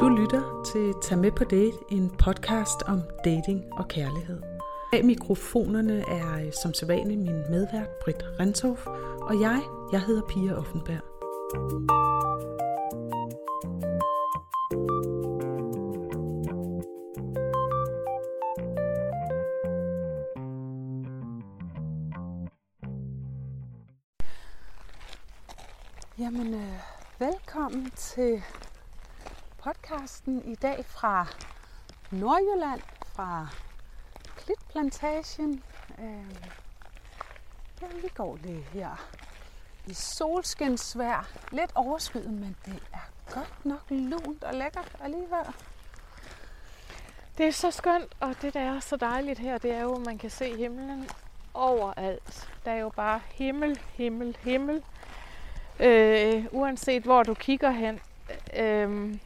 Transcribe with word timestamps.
Du 0.00 0.08
lytter 0.08 0.62
til 0.72 0.94
Tag 1.02 1.18
med 1.18 1.30
på 1.30 1.44
date, 1.44 1.76
en 1.88 2.10
podcast 2.10 2.82
om 2.86 3.02
dating 3.24 3.64
og 3.72 3.88
kærlighed. 3.88 4.42
Bag 4.92 5.04
mikrofonerne 5.04 6.04
er 6.08 6.46
øh, 6.46 6.52
som 6.62 6.74
sædvanligt 6.74 7.20
min 7.20 7.42
medvært 7.50 7.88
Britt 8.04 8.24
Rentorf, 8.40 8.86
og 9.20 9.40
jeg, 9.40 9.60
jeg 9.92 10.00
hedder 10.00 10.22
Pia 10.22 10.54
Offenberg. 10.54 11.02
Podcasten 29.66 30.42
i 30.44 30.54
dag 30.54 30.84
fra 30.84 31.26
Nordjylland, 32.10 32.80
fra 33.14 33.48
Klitplantagen. 34.36 35.62
Øh, 35.98 36.36
ja, 37.82 37.86
vi 38.02 38.08
går 38.14 38.38
lige 38.42 38.66
her 38.72 39.08
i 39.86 39.94
solskinsvær. 39.94 41.28
Lidt 41.52 41.70
overskyet, 41.74 42.30
men 42.30 42.56
det 42.64 42.82
er 42.92 43.32
godt 43.34 43.66
nok 43.66 43.82
lunt 43.90 44.44
og 44.44 44.54
lækkert 44.54 44.96
alligevel. 45.00 45.46
Det 47.38 47.46
er 47.46 47.52
så 47.52 47.70
skønt, 47.70 48.16
og 48.20 48.34
det 48.42 48.54
der 48.54 48.60
er 48.60 48.80
så 48.80 48.96
dejligt 48.96 49.38
her, 49.38 49.58
det 49.58 49.72
er 49.72 49.80
jo, 49.80 49.94
at 49.94 50.06
man 50.06 50.18
kan 50.18 50.30
se 50.30 50.56
himlen 50.56 51.08
overalt. 51.54 52.48
Der 52.64 52.70
er 52.70 52.78
jo 52.78 52.88
bare 52.88 53.20
himmel, 53.32 53.80
himmel, 53.94 54.36
himmel. 54.40 54.82
Øh, 55.80 56.44
uanset 56.50 57.02
hvor 57.02 57.22
du 57.22 57.34
kigger 57.34 57.70
hen. 57.70 58.00
Øh, 58.56 58.82
øhm, 58.82 59.20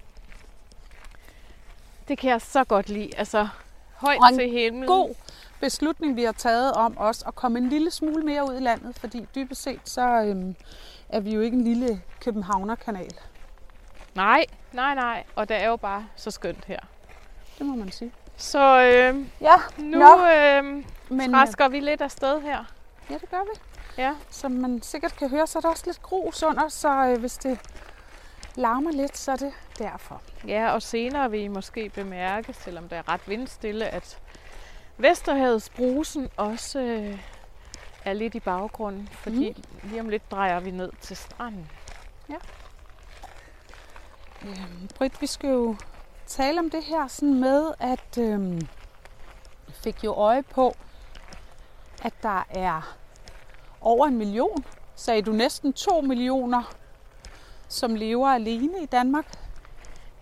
det 2.11 2.19
kan 2.19 2.31
jeg 2.31 2.41
så 2.41 2.65
godt 2.65 2.89
lide. 2.89 3.11
Altså, 3.19 3.49
højt 3.95 4.19
Og 4.21 4.29
en 4.29 4.39
til 4.39 4.51
himlen. 4.51 4.87
God 4.87 5.15
beslutning, 5.61 6.17
vi 6.17 6.23
har 6.25 6.33
taget 6.33 6.73
om 6.73 6.99
os 6.99 7.23
at 7.27 7.35
komme 7.35 7.59
en 7.59 7.69
lille 7.69 7.91
smule 7.91 8.23
mere 8.25 8.49
ud 8.51 8.57
i 8.57 8.61
landet, 8.61 8.99
fordi 8.99 9.27
dybest 9.35 9.63
set 9.63 9.81
så 9.85 10.03
øhm, 10.03 10.57
er 11.09 11.21
vi 11.21 11.35
jo 11.35 11.41
ikke 11.41 11.57
en 11.57 11.65
lille 11.65 12.03
Københavner-kanal. 12.21 13.11
Nej, 14.15 14.45
nej, 14.73 14.95
nej. 14.95 15.25
Og 15.37 15.49
det 15.49 15.57
er 15.57 15.69
jo 15.69 15.77
bare 15.77 16.07
så 16.17 16.31
skønt 16.31 16.65
her. 16.65 16.79
Det 17.59 17.67
må 17.67 17.77
man 17.77 17.93
sige. 17.93 18.13
Så 18.37 18.81
øh, 18.81 19.27
Ja, 19.41 19.55
nu 19.79 19.99
Nå. 19.99 20.27
øh, 20.27 20.85
men 21.09 21.33
træsker 21.33 21.69
vi 21.69 21.81
lidt 21.81 22.01
afsted 22.01 22.41
her. 22.41 22.65
ja, 23.11 23.15
det 23.15 23.31
gør 23.31 23.43
vi. 23.55 23.61
Ja. 24.03 24.15
Som 24.31 24.53
man 24.53 24.83
sikkert 24.83 25.17
kan 25.17 25.31
høre, 25.31 25.47
så 25.47 25.59
er 25.59 25.61
der 25.61 25.69
også 25.69 25.83
lidt 25.87 26.03
grus 26.03 26.43
under, 26.43 26.69
så 26.69 26.89
øh, 26.89 27.21
hvis 27.21 27.39
det 27.39 27.59
larmer 28.55 28.93
lidt, 28.93 29.19
så 29.19 29.33
er 29.33 29.37
det 29.37 29.53
derfor. 29.85 30.23
Ja, 30.47 30.73
og 30.73 30.83
senere 30.83 31.31
vil 31.31 31.41
I 31.41 31.49
måske 31.49 31.89
bemærke, 31.89 32.53
selvom 32.53 32.89
det 32.89 32.99
er 32.99 33.09
ret 33.09 33.29
vindstille, 33.29 33.89
at 33.89 34.19
Vesterhavets 34.99 35.71
brusen 35.71 36.29
også 36.37 36.81
øh, 36.81 37.19
er 38.05 38.13
lidt 38.13 38.35
i 38.35 38.41
baggrunden, 38.41 39.09
fordi 39.13 39.55
mm. 39.57 39.89
lige 39.91 40.01
om 40.01 40.09
lidt 40.09 40.31
drejer 40.31 40.61
vi 40.61 40.71
ned 40.71 40.91
til 41.01 41.17
stranden. 41.17 41.71
Øhm, 44.45 44.89
Britt, 44.95 45.21
vi 45.21 45.27
skal 45.27 45.51
jo 45.51 45.77
tale 46.27 46.59
om 46.59 46.71
det 46.71 46.85
her 46.85 47.09
sådan 47.09 47.41
med, 47.41 47.73
at 47.79 48.19
øhm, 48.19 48.61
fik 49.73 50.05
jo 50.05 50.13
øje 50.13 50.43
på, 50.43 50.77
at 52.03 52.13
der 52.23 52.47
er 52.51 52.97
over 53.81 54.07
en 54.07 54.19
million, 54.19 54.65
sagde 54.95 55.23
du 55.23 55.33
næsten 55.33 55.73
to 55.73 56.01
millioner, 56.01 56.75
som 57.69 57.95
lever 57.95 58.29
alene 58.29 58.83
i 58.83 58.87
Danmark. 58.87 59.27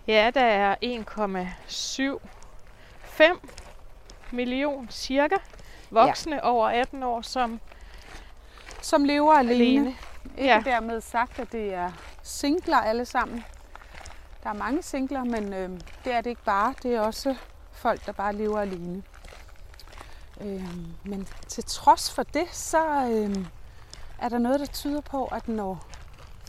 Ja, 0.09 0.31
der 0.33 0.41
er 0.41 0.75
1,75 0.83 3.39
million 4.31 4.87
cirka 4.91 5.35
voksne 5.91 6.35
ja. 6.35 6.49
over 6.49 6.69
18 6.69 7.03
år, 7.03 7.21
som 7.21 7.59
Som 8.81 9.03
lever 9.03 9.33
alene. 9.33 9.53
alene. 9.63 9.95
Ikke 10.37 10.49
Ja. 10.49 10.61
dermed 10.65 11.01
sagt, 11.01 11.39
at 11.39 11.51
det 11.51 11.73
er 11.73 11.91
singler 12.23 12.77
alle 12.77 13.05
sammen. 13.05 13.43
Der 14.43 14.49
er 14.49 14.53
mange 14.53 14.83
singler, 14.83 15.23
men 15.23 15.53
øh, 15.53 15.69
det 16.05 16.13
er 16.13 16.21
det 16.21 16.29
ikke 16.29 16.43
bare. 16.43 16.73
Det 16.83 16.95
er 16.95 17.01
også 17.01 17.35
folk, 17.71 18.05
der 18.05 18.11
bare 18.11 18.33
lever 18.35 18.59
alene. 18.59 19.03
Øh, 20.41 20.63
men 21.03 21.27
til 21.47 21.63
trods 21.63 22.13
for 22.13 22.23
det, 22.23 22.47
så 22.51 22.87
øh, 23.11 23.35
er 24.19 24.29
der 24.29 24.37
noget, 24.37 24.59
der 24.59 24.65
tyder 24.65 25.01
på, 25.01 25.25
at 25.25 25.47
når 25.47 25.85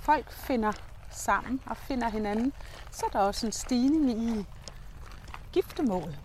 folk 0.03 0.33
finder 0.33 0.73
sammen 1.21 1.61
og 1.67 1.77
finder 1.77 2.09
hinanden, 2.09 2.53
så 2.91 3.07
er 3.07 3.11
der 3.11 3.19
også 3.19 3.47
en 3.47 3.53
stigning 3.53 4.23
i 4.23 4.47
giftermål. 5.53 6.17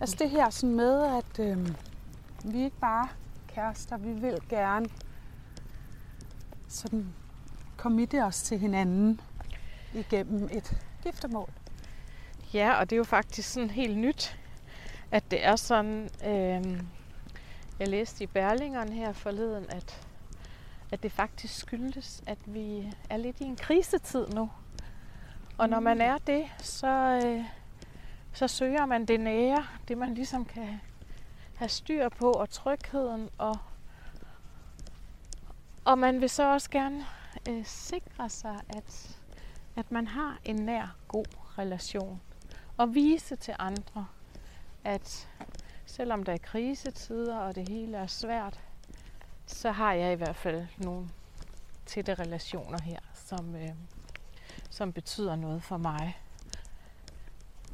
Altså 0.00 0.16
det 0.18 0.30
her 0.30 0.50
sådan 0.50 0.76
med, 0.76 1.02
at 1.02 1.38
øh, 1.38 1.68
vi 2.44 2.64
ikke 2.64 2.78
bare 2.80 3.08
kærester, 3.48 3.96
vi 3.96 4.12
vil 4.12 4.38
gerne 4.48 4.88
sådan 6.68 7.14
committe 7.76 8.24
os 8.24 8.42
til 8.42 8.58
hinanden 8.58 9.20
igennem 9.94 10.48
et 10.52 10.76
giftermål. 11.02 11.50
Ja, 12.54 12.72
og 12.72 12.90
det 12.90 12.96
er 12.96 12.98
jo 12.98 13.04
faktisk 13.04 13.52
sådan 13.52 13.70
helt 13.70 13.98
nyt, 13.98 14.38
at 15.10 15.30
det 15.30 15.44
er 15.46 15.56
sådan, 15.56 16.10
øh, 16.24 16.82
jeg 17.78 17.88
læste 17.88 18.24
i 18.24 18.26
Berlingeren 18.26 18.92
her 18.92 19.12
forleden, 19.12 19.66
at, 19.68 20.06
at 20.92 21.02
det 21.02 21.12
faktisk 21.12 21.56
skyldes, 21.56 22.22
at 22.26 22.38
vi 22.46 22.92
er 23.10 23.16
lidt 23.16 23.40
i 23.40 23.44
en 23.44 23.56
krisetid 23.56 24.28
nu. 24.28 24.50
Og 25.58 25.68
når 25.68 25.80
man 25.80 26.00
er 26.00 26.18
det, 26.18 26.44
så, 26.58 27.20
øh, 27.24 27.44
så 28.32 28.48
søger 28.48 28.86
man 28.86 29.04
det 29.04 29.20
nære, 29.20 29.66
det 29.88 29.98
man 29.98 30.14
ligesom 30.14 30.44
kan 30.44 30.80
have 31.54 31.68
styr 31.68 32.08
på, 32.08 32.32
og 32.32 32.50
trygheden, 32.50 33.30
og, 33.38 33.56
og 35.84 35.98
man 35.98 36.20
vil 36.20 36.30
så 36.30 36.52
også 36.52 36.70
gerne 36.70 37.06
øh, 37.48 37.64
sikre 37.64 38.28
sig, 38.28 38.60
at, 38.68 39.18
at 39.76 39.92
man 39.92 40.06
har 40.06 40.38
en 40.44 40.56
nær, 40.56 40.96
god 41.08 41.26
relation 41.58 42.20
og 42.76 42.94
vise 42.94 43.36
til 43.36 43.54
andre, 43.58 44.06
at 44.84 45.28
selvom 45.86 46.22
der 46.22 46.32
er 46.32 46.38
krisetider, 46.38 47.38
og 47.38 47.54
det 47.54 47.68
hele 47.68 47.96
er 47.96 48.06
svært, 48.06 48.60
så 49.52 49.70
har 49.70 49.92
jeg 49.92 50.12
i 50.12 50.16
hvert 50.16 50.36
fald 50.36 50.66
nogle 50.78 51.08
tætte 51.86 52.14
relationer 52.14 52.78
her, 52.82 52.98
som, 53.14 53.54
øh, 53.56 53.68
som 54.70 54.92
betyder 54.92 55.36
noget 55.36 55.62
for 55.62 55.76
mig. 55.76 56.18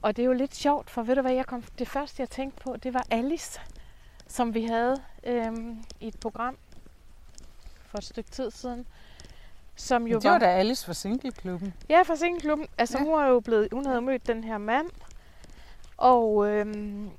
Og 0.02 0.16
det 0.16 0.22
er 0.22 0.26
jo 0.26 0.32
lidt 0.32 0.54
sjovt, 0.54 0.90
for 0.90 1.02
ved 1.02 1.14
du 1.14 1.20
hvad, 1.22 1.32
jeg 1.32 1.46
kom, 1.46 1.62
det 1.78 1.88
første 1.88 2.20
jeg 2.22 2.30
tænkte 2.30 2.62
på, 2.62 2.76
det 2.76 2.94
var 2.94 3.06
Alice, 3.10 3.60
som 4.28 4.54
vi 4.54 4.64
havde 4.64 5.02
øh, 5.24 5.52
i 6.00 6.06
et 6.08 6.20
program 6.20 6.56
for 7.86 7.98
et 7.98 8.04
stykke 8.04 8.30
tid 8.30 8.50
siden. 8.50 8.86
Som 9.76 10.06
jo 10.06 10.18
det 10.18 10.30
var 10.30 10.38
da 10.38 10.46
Alice 10.46 10.86
fra 10.86 10.94
Singleklubben. 10.94 11.74
Ja, 11.88 12.02
fra 12.02 12.16
singleklubben. 12.16 12.66
Altså, 12.78 12.98
Ja. 12.98 13.04
hun, 13.04 13.12
var 13.12 13.26
jo 13.26 13.40
blevet, 13.40 13.68
hun 13.72 13.86
havde 13.86 14.00
mødt 14.00 14.26
den 14.26 14.44
her 14.44 14.58
mand, 14.58 14.90
og, 15.96 16.46
øhm, 16.48 17.10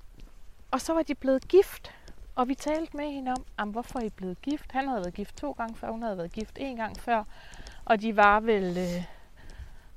og 0.71 0.81
så 0.81 0.93
var 0.93 1.01
de 1.03 1.15
blevet 1.15 1.47
gift. 1.47 1.91
Og 2.37 2.47
vi 2.47 2.55
talte 2.55 2.97
med 2.97 3.11
hende 3.11 3.31
om, 3.31 3.45
om, 3.57 3.69
hvorfor 3.69 3.99
er 3.99 4.03
I 4.03 4.09
blevet 4.09 4.41
gift? 4.41 4.71
Han 4.71 4.87
havde 4.87 5.01
været 5.01 5.13
gift 5.13 5.37
to 5.37 5.51
gange 5.51 5.75
før, 5.75 5.91
hun 5.91 6.03
havde 6.03 6.17
været 6.17 6.31
gift 6.31 6.57
en 6.59 6.75
gang 6.75 6.97
før. 6.99 7.23
Og 7.85 8.01
de 8.01 8.15
var 8.15 8.39
vel... 8.39 8.77
Øh, 8.77 9.03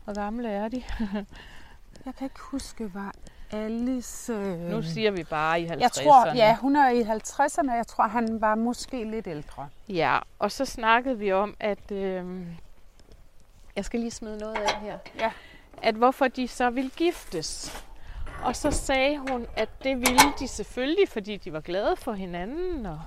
hvor 0.04 0.14
gamle 0.14 0.48
er 0.48 0.68
de? 0.68 0.82
Jeg 2.06 2.14
kan 2.14 2.24
ikke 2.24 2.40
huske, 2.40 2.94
var 2.94 3.14
Alice... 3.50 4.32
Øh... 4.32 4.58
Nu 4.58 4.82
siger 4.82 5.10
vi 5.10 5.24
bare 5.24 5.60
i 5.60 5.66
50'erne. 5.66 5.80
Jeg 5.80 5.92
tror, 5.92 6.34
ja, 6.34 6.56
hun 6.56 6.76
er 6.76 6.91
i 6.91 7.03
50'erne. 7.03 7.72
Jeg 7.72 7.86
tror, 7.86 8.09
han 8.09 8.41
var 8.41 8.54
måske 8.54 9.04
lidt 9.04 9.26
ældre. 9.26 9.68
Ja, 9.88 10.18
og 10.38 10.53
så 10.53 10.65
snakkede 10.65 11.18
vi 11.18 11.32
om, 11.32 11.56
at... 11.60 11.91
Øh, 11.92 12.47
jeg 13.76 13.84
skal 13.84 14.00
lige 14.00 14.10
smide 14.10 14.38
noget 14.38 14.56
af 14.56 14.80
her. 14.80 14.98
Ja. 15.18 15.30
At 15.82 15.94
hvorfor 15.94 16.28
de 16.28 16.48
så 16.48 16.70
ville 16.70 16.91
giftes. 16.91 17.82
Og 18.45 18.57
så 18.57 18.71
sagde 18.71 19.19
hun, 19.19 19.47
at 19.57 19.69
det 19.84 19.97
ville 19.97 20.33
de 20.39 20.48
selvfølgelig, 20.48 21.09
fordi 21.09 21.37
de 21.37 21.53
var 21.53 21.60
glade 21.60 21.97
for 21.97 22.13
hinanden 22.13 22.87
og, 22.87 23.01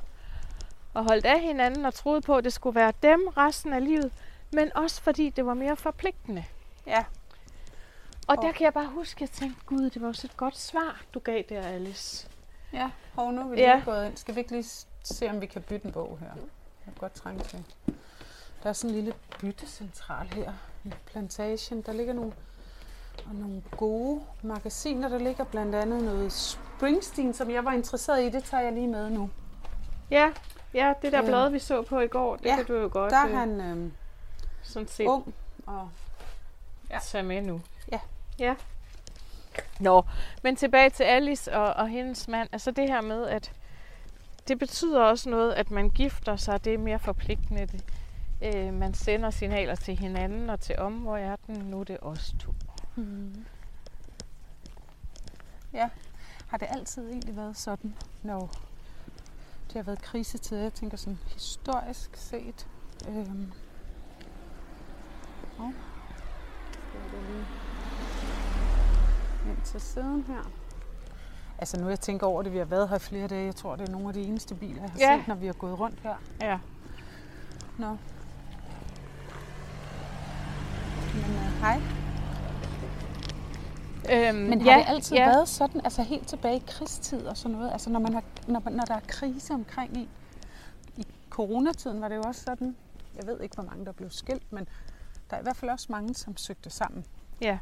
og 0.93 1.03
holdt 1.03 1.25
af 1.25 1.39
hinanden 1.41 1.85
og 1.85 1.93
troede 1.93 2.21
på, 2.21 2.35
at 2.37 2.43
det 2.43 2.53
skulle 2.53 2.75
være 2.75 2.93
dem 3.03 3.27
resten 3.27 3.73
af 3.73 3.83
livet. 3.85 4.11
Men 4.51 4.75
også 4.75 5.01
fordi 5.01 5.29
det 5.29 5.45
var 5.45 5.53
mere 5.53 5.75
forpligtende. 5.75 6.45
Ja. 6.87 7.03
Og 8.27 8.37
der 8.37 8.51
kan 8.51 8.63
jeg 8.65 8.73
bare 8.73 8.87
huske, 8.87 9.17
at 9.17 9.21
jeg 9.21 9.29
tænkte, 9.29 9.61
gud, 9.65 9.89
det 9.89 10.01
var 10.01 10.07
også 10.07 10.27
et 10.27 10.37
godt 10.37 10.57
svar, 10.57 11.01
du 11.13 11.19
gav 11.19 11.43
der, 11.49 11.61
Alice. 11.61 12.27
Ja, 12.73 12.89
hov, 13.13 13.31
nu 13.31 13.41
er 13.41 13.47
vi 13.47 13.61
Ja. 13.61 13.75
lige 13.75 13.85
gået 13.85 14.05
ind. 14.05 14.17
Skal 14.17 14.35
vi 14.35 14.39
ikke 14.39 14.51
lige 14.51 14.65
se, 15.03 15.29
om 15.29 15.41
vi 15.41 15.45
kan 15.45 15.61
bytte 15.61 15.85
en 15.87 15.91
bog 15.91 16.17
her? 16.19 16.27
Jeg 16.35 16.83
kan 16.85 16.93
godt 16.99 17.13
trænge 17.13 17.43
til. 17.43 17.63
Der 18.63 18.69
er 18.69 18.73
sådan 18.73 18.89
en 18.89 18.95
lille 19.03 19.13
byttecentral 19.39 20.27
her 20.27 20.53
i 20.85 20.93
plantagen. 21.05 21.81
Der 21.81 21.93
ligger 21.93 22.13
nogle, 22.13 22.33
og 23.27 23.35
nogle 23.35 23.61
gode 23.77 24.21
magasiner. 24.41 25.09
Der 25.09 25.17
ligger 25.17 25.43
blandt 25.43 25.75
andet 25.75 26.03
noget 26.03 26.31
Springsteen, 26.31 27.33
som 27.33 27.49
jeg 27.49 27.65
var 27.65 27.71
interesseret 27.71 28.23
i. 28.23 28.29
Det 28.29 28.43
tager 28.43 28.63
jeg 28.63 28.73
lige 28.73 28.87
med 28.87 29.09
nu. 29.09 29.29
Ja, 30.11 30.29
ja 30.73 30.93
det 31.01 31.11
der 31.11 31.19
Øhm, 31.19 31.27
blad, 31.27 31.49
vi 31.49 31.59
så 31.59 31.81
på 31.81 31.99
i 31.99 32.07
går, 32.07 32.35
det 32.35 32.45
ja, 32.45 32.55
kan 32.55 32.65
du 32.65 32.75
jo 32.75 32.89
godt 32.91 33.11
Der 33.11 33.17
er 33.17 33.27
øh, 33.27 33.37
han 33.37 33.61
øh, 33.61 33.91
sådan 34.61 34.87
set 34.87 35.05
ung 35.05 35.33
og 35.65 35.89
tage 37.01 37.23
med 37.23 37.41
nu. 37.41 37.61
Ja. 38.39 38.55
Nå, 39.79 40.03
men 40.43 40.55
tilbage 40.55 40.89
til 40.89 41.03
Alice 41.03 41.53
og, 41.53 41.73
og 41.73 41.89
hendes 41.89 42.27
mand. 42.27 42.49
Altså 42.51 42.71
det 42.71 42.89
her 42.89 43.01
med, 43.01 43.27
at 43.27 43.51
det 44.47 44.59
betyder 44.59 45.01
også 45.01 45.29
noget, 45.29 45.53
at 45.53 45.71
man 45.71 45.89
gifter 45.89 46.35
sig. 46.35 46.65
Det 46.65 46.73
er 46.73 46.77
mere 46.77 46.99
forpligtende. 46.99 47.65
Det. 47.65 47.83
Øh, 48.41 48.73
man 48.73 48.93
sender 48.93 49.29
signaler 49.29 49.75
til 49.75 49.95
hinanden 49.95 50.49
og 50.49 50.59
til 50.59 50.79
omverdenen. 50.79 51.61
Nu 51.61 51.79
er 51.79 51.83
det 51.83 51.97
os 52.01 52.35
to. 52.39 52.53
Mm. 52.95 53.45
Ja. 55.73 55.89
Har 56.47 56.57
det 56.57 56.67
altid 56.71 57.09
egentlig 57.09 57.35
været 57.35 57.57
sådan, 57.57 57.95
når 58.23 58.51
det 59.67 59.73
har 59.75 59.83
været 59.83 60.01
krisetid? 60.01 60.57
Jeg 60.57 60.73
tænker 60.73 60.97
sådan 60.97 61.19
historisk 61.33 62.09
set. 62.15 62.67
Øhm. 63.09 63.51
Skal 65.55 67.01
jeg 67.13 67.21
lige 67.29 67.45
ind 69.51 69.61
til 69.65 69.81
siden 69.81 70.23
her. 70.27 70.51
Altså 71.57 71.79
nu 71.79 71.89
jeg 71.89 71.99
tænker 71.99 72.27
over 72.27 72.41
det, 72.43 72.53
vi 72.53 72.57
har 72.57 72.65
været 72.65 72.89
her 72.89 72.95
i 72.95 72.99
flere 72.99 73.27
dage. 73.27 73.45
Jeg 73.45 73.55
tror, 73.55 73.75
det 73.75 73.87
er 73.87 73.91
nogle 73.91 74.07
af 74.07 74.13
de 74.13 74.21
eneste 74.23 74.55
biler, 74.55 74.81
jeg 74.81 74.91
har 74.91 74.99
Ja. 74.99 75.17
set, 75.19 75.27
når 75.27 75.35
vi 75.35 75.45
har 75.45 75.53
gået 75.53 75.79
rundt 75.79 75.99
her. 75.99 76.15
Ja. 76.41 76.59
Nå. 77.77 77.97
Men 81.13 81.23
uh, 81.25 81.59
hej. 81.59 81.81
Øhm, 84.11 84.37
Men 84.37 84.61
har 84.61 84.71
ja, 84.71 84.77
det 84.77 84.85
altid 84.87 85.15
ja. 85.15 85.25
været 85.25 85.47
sådan, 85.47 85.81
altså 85.83 86.03
helt 86.03 86.27
tilbage 86.27 86.57
i 86.57 86.63
krigstid 86.67 87.25
og 87.25 87.37
sådan 87.37 87.57
noget? 87.57 87.71
Altså 87.71 87.89
når, 87.89 87.99
man 87.99 88.13
har, 88.13 88.23
når, 88.47 88.69
når 88.69 88.83
der 88.83 88.95
er 88.95 88.99
krise 89.07 89.53
omkring 89.53 89.97
i, 89.97 90.09
i 90.97 91.07
coronatiden 91.29 92.01
var 92.01 92.07
det 92.07 92.15
jo 92.15 92.21
også 92.21 92.41
sådan, 92.41 92.75
jeg 93.15 93.27
ved 93.27 93.41
ikke, 93.41 93.55
hvor 93.55 93.63
mange 93.63 93.85
der 93.85 93.91
blev 93.91 94.09
skilt, 94.09 94.53
men 94.53 94.67
der 95.29 95.35
er 95.35 95.39
i 95.39 95.43
hvert 95.43 95.57
fald 95.57 95.71
også 95.71 95.87
mange, 95.89 96.13
som 96.13 96.37
søgte 96.37 96.69
sammen. 96.69 97.05
Ja. 97.41 97.57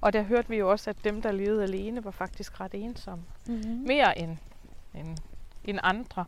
Og 0.00 0.12
der 0.12 0.22
hørte 0.22 0.48
vi 0.48 0.56
jo 0.56 0.70
også, 0.70 0.90
at 0.90 0.96
dem, 1.04 1.22
der 1.22 1.32
levede 1.32 1.62
alene, 1.62 2.04
var 2.04 2.10
faktisk 2.10 2.60
ret 2.60 2.74
ensomme. 2.74 3.24
Mm-hmm. 3.46 3.84
Mere 3.86 4.18
end, 4.18 4.36
end, 4.94 5.18
end 5.64 5.78
andre. 5.82 6.24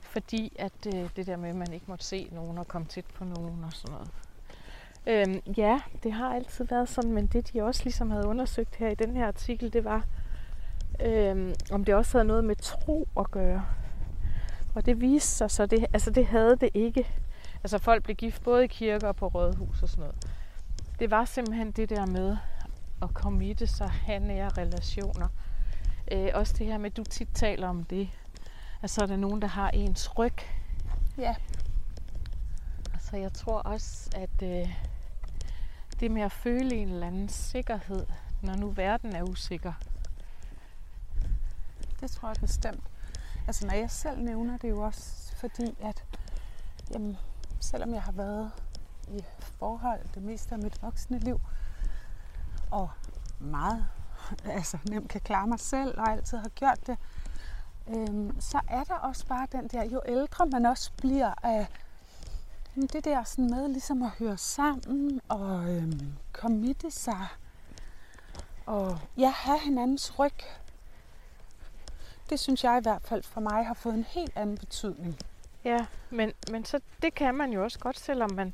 Fordi 0.00 0.56
at 0.58 0.86
øh, 0.86 1.10
det 1.16 1.26
der 1.26 1.36
med, 1.36 1.48
at 1.48 1.56
man 1.56 1.72
ikke 1.72 1.86
måtte 1.88 2.04
se 2.04 2.28
nogen 2.32 2.58
og 2.58 2.68
komme 2.68 2.86
tæt 2.86 3.04
på 3.04 3.24
nogen 3.24 3.64
og 3.64 3.72
sådan 3.72 3.92
noget. 3.92 4.10
Øhm, 5.06 5.40
ja, 5.56 5.80
det 6.02 6.12
har 6.12 6.34
altid 6.34 6.64
været 6.64 6.88
sådan, 6.88 7.12
men 7.12 7.26
det 7.26 7.52
de 7.52 7.62
også 7.62 7.84
ligesom 7.84 8.10
havde 8.10 8.26
undersøgt 8.26 8.76
her 8.76 8.88
i 8.88 8.94
den 8.94 9.16
her 9.16 9.26
artikel, 9.26 9.72
det 9.72 9.84
var, 9.84 10.04
øhm, 11.00 11.54
om 11.70 11.84
det 11.84 11.94
også 11.94 12.18
havde 12.18 12.28
noget 12.28 12.44
med 12.44 12.56
tro 12.56 13.08
at 13.18 13.30
gøre. 13.30 13.64
Og 14.74 14.86
det 14.86 15.00
viste 15.00 15.30
sig 15.30 15.50
så, 15.50 15.66
det, 15.66 15.86
altså 15.92 16.10
det 16.10 16.26
havde 16.26 16.56
det 16.56 16.70
ikke. 16.74 17.08
Altså 17.64 17.78
folk 17.78 18.02
blev 18.04 18.16
gift 18.16 18.42
både 18.42 18.64
i 18.64 18.66
kirker 18.66 19.08
og 19.08 19.16
på 19.16 19.26
rådhus 19.26 19.82
og 19.82 19.88
sådan 19.88 20.02
noget. 20.02 20.16
Det 20.98 21.10
var 21.10 21.24
simpelthen 21.24 21.70
det 21.70 21.90
der 21.90 22.06
med 22.06 22.36
at 23.02 23.08
committe 23.08 23.66
sig, 23.66 23.90
have 23.90 24.20
nære 24.20 24.48
relationer. 24.48 25.28
Øh, 26.12 26.28
også 26.34 26.54
det 26.58 26.66
her 26.66 26.78
med, 26.78 26.90
at 26.90 26.96
du 26.96 27.04
tit 27.04 27.28
taler 27.34 27.68
om 27.68 27.84
det. 27.84 28.08
Altså 28.82 29.02
er 29.02 29.06
der 29.06 29.16
nogen, 29.16 29.42
der 29.42 29.48
har 29.48 29.70
ens 29.70 30.18
ryg. 30.18 30.34
Ja. 31.18 31.34
Så 33.10 33.16
jeg 33.16 33.32
tror 33.32 33.58
også, 33.58 34.10
at 34.14 34.42
øh, 34.42 34.68
det 36.00 36.10
med 36.10 36.22
at 36.22 36.32
føle 36.32 36.74
en 36.74 36.88
eller 36.88 37.06
anden 37.06 37.28
sikkerhed, 37.28 38.06
når 38.42 38.56
nu 38.56 38.70
verden 38.70 39.16
er 39.16 39.22
usikker. 39.22 39.72
Det 42.00 42.10
tror 42.10 42.28
jeg 42.28 42.36
bestemt. 42.40 42.84
Altså 43.46 43.66
når 43.66 43.74
jeg 43.74 43.90
selv 43.90 44.20
nævner 44.20 44.56
det 44.56 44.64
er 44.64 44.68
jo 44.68 44.80
også 44.80 45.36
fordi, 45.36 45.76
at 45.80 46.04
jamen, 46.90 47.16
selvom 47.60 47.94
jeg 47.94 48.02
har 48.02 48.12
været 48.12 48.50
i 49.08 49.24
forhold 49.40 50.00
det 50.14 50.22
meste 50.22 50.54
af 50.54 50.58
mit 50.58 50.82
voksne 50.82 51.18
liv, 51.18 51.40
og 52.70 52.90
meget 53.40 53.86
altså, 54.44 54.78
nemt 54.90 55.08
kan 55.08 55.20
klare 55.20 55.46
mig 55.46 55.60
selv, 55.60 56.00
og 56.00 56.10
altid 56.10 56.38
har 56.38 56.48
gjort 56.48 56.86
det, 56.86 56.98
øhm, 57.88 58.40
så 58.40 58.60
er 58.68 58.84
der 58.84 58.94
også 58.94 59.26
bare 59.26 59.46
den 59.52 59.68
der, 59.68 59.84
jo 59.84 60.00
ældre 60.06 60.46
man 60.46 60.66
også 60.66 60.92
bliver 60.96 61.34
af 61.42 61.60
øh, 61.60 61.66
det 62.86 63.04
der 63.04 63.24
sådan 63.24 63.50
med 63.50 63.68
ligesom 63.68 64.02
at 64.02 64.10
høre 64.10 64.36
sammen 64.36 65.20
og 65.28 65.70
øhm, 65.70 66.12
committe 66.32 66.90
sig 66.90 67.26
og 68.66 68.98
ja, 69.18 69.30
have 69.30 69.58
hinandens 69.58 70.18
ryg. 70.18 70.32
Det 72.30 72.40
synes 72.40 72.64
jeg 72.64 72.78
i 72.78 72.82
hvert 72.82 73.02
fald 73.02 73.22
for 73.22 73.40
mig 73.40 73.66
har 73.66 73.74
fået 73.74 73.94
en 73.94 74.04
helt 74.08 74.32
anden 74.36 74.58
betydning. 74.58 75.16
Ja, 75.64 75.86
men, 76.10 76.32
men 76.50 76.64
så 76.64 76.80
det 77.02 77.14
kan 77.14 77.34
man 77.34 77.52
jo 77.52 77.64
også 77.64 77.78
godt, 77.78 77.98
selvom 77.98 78.32
man 78.32 78.52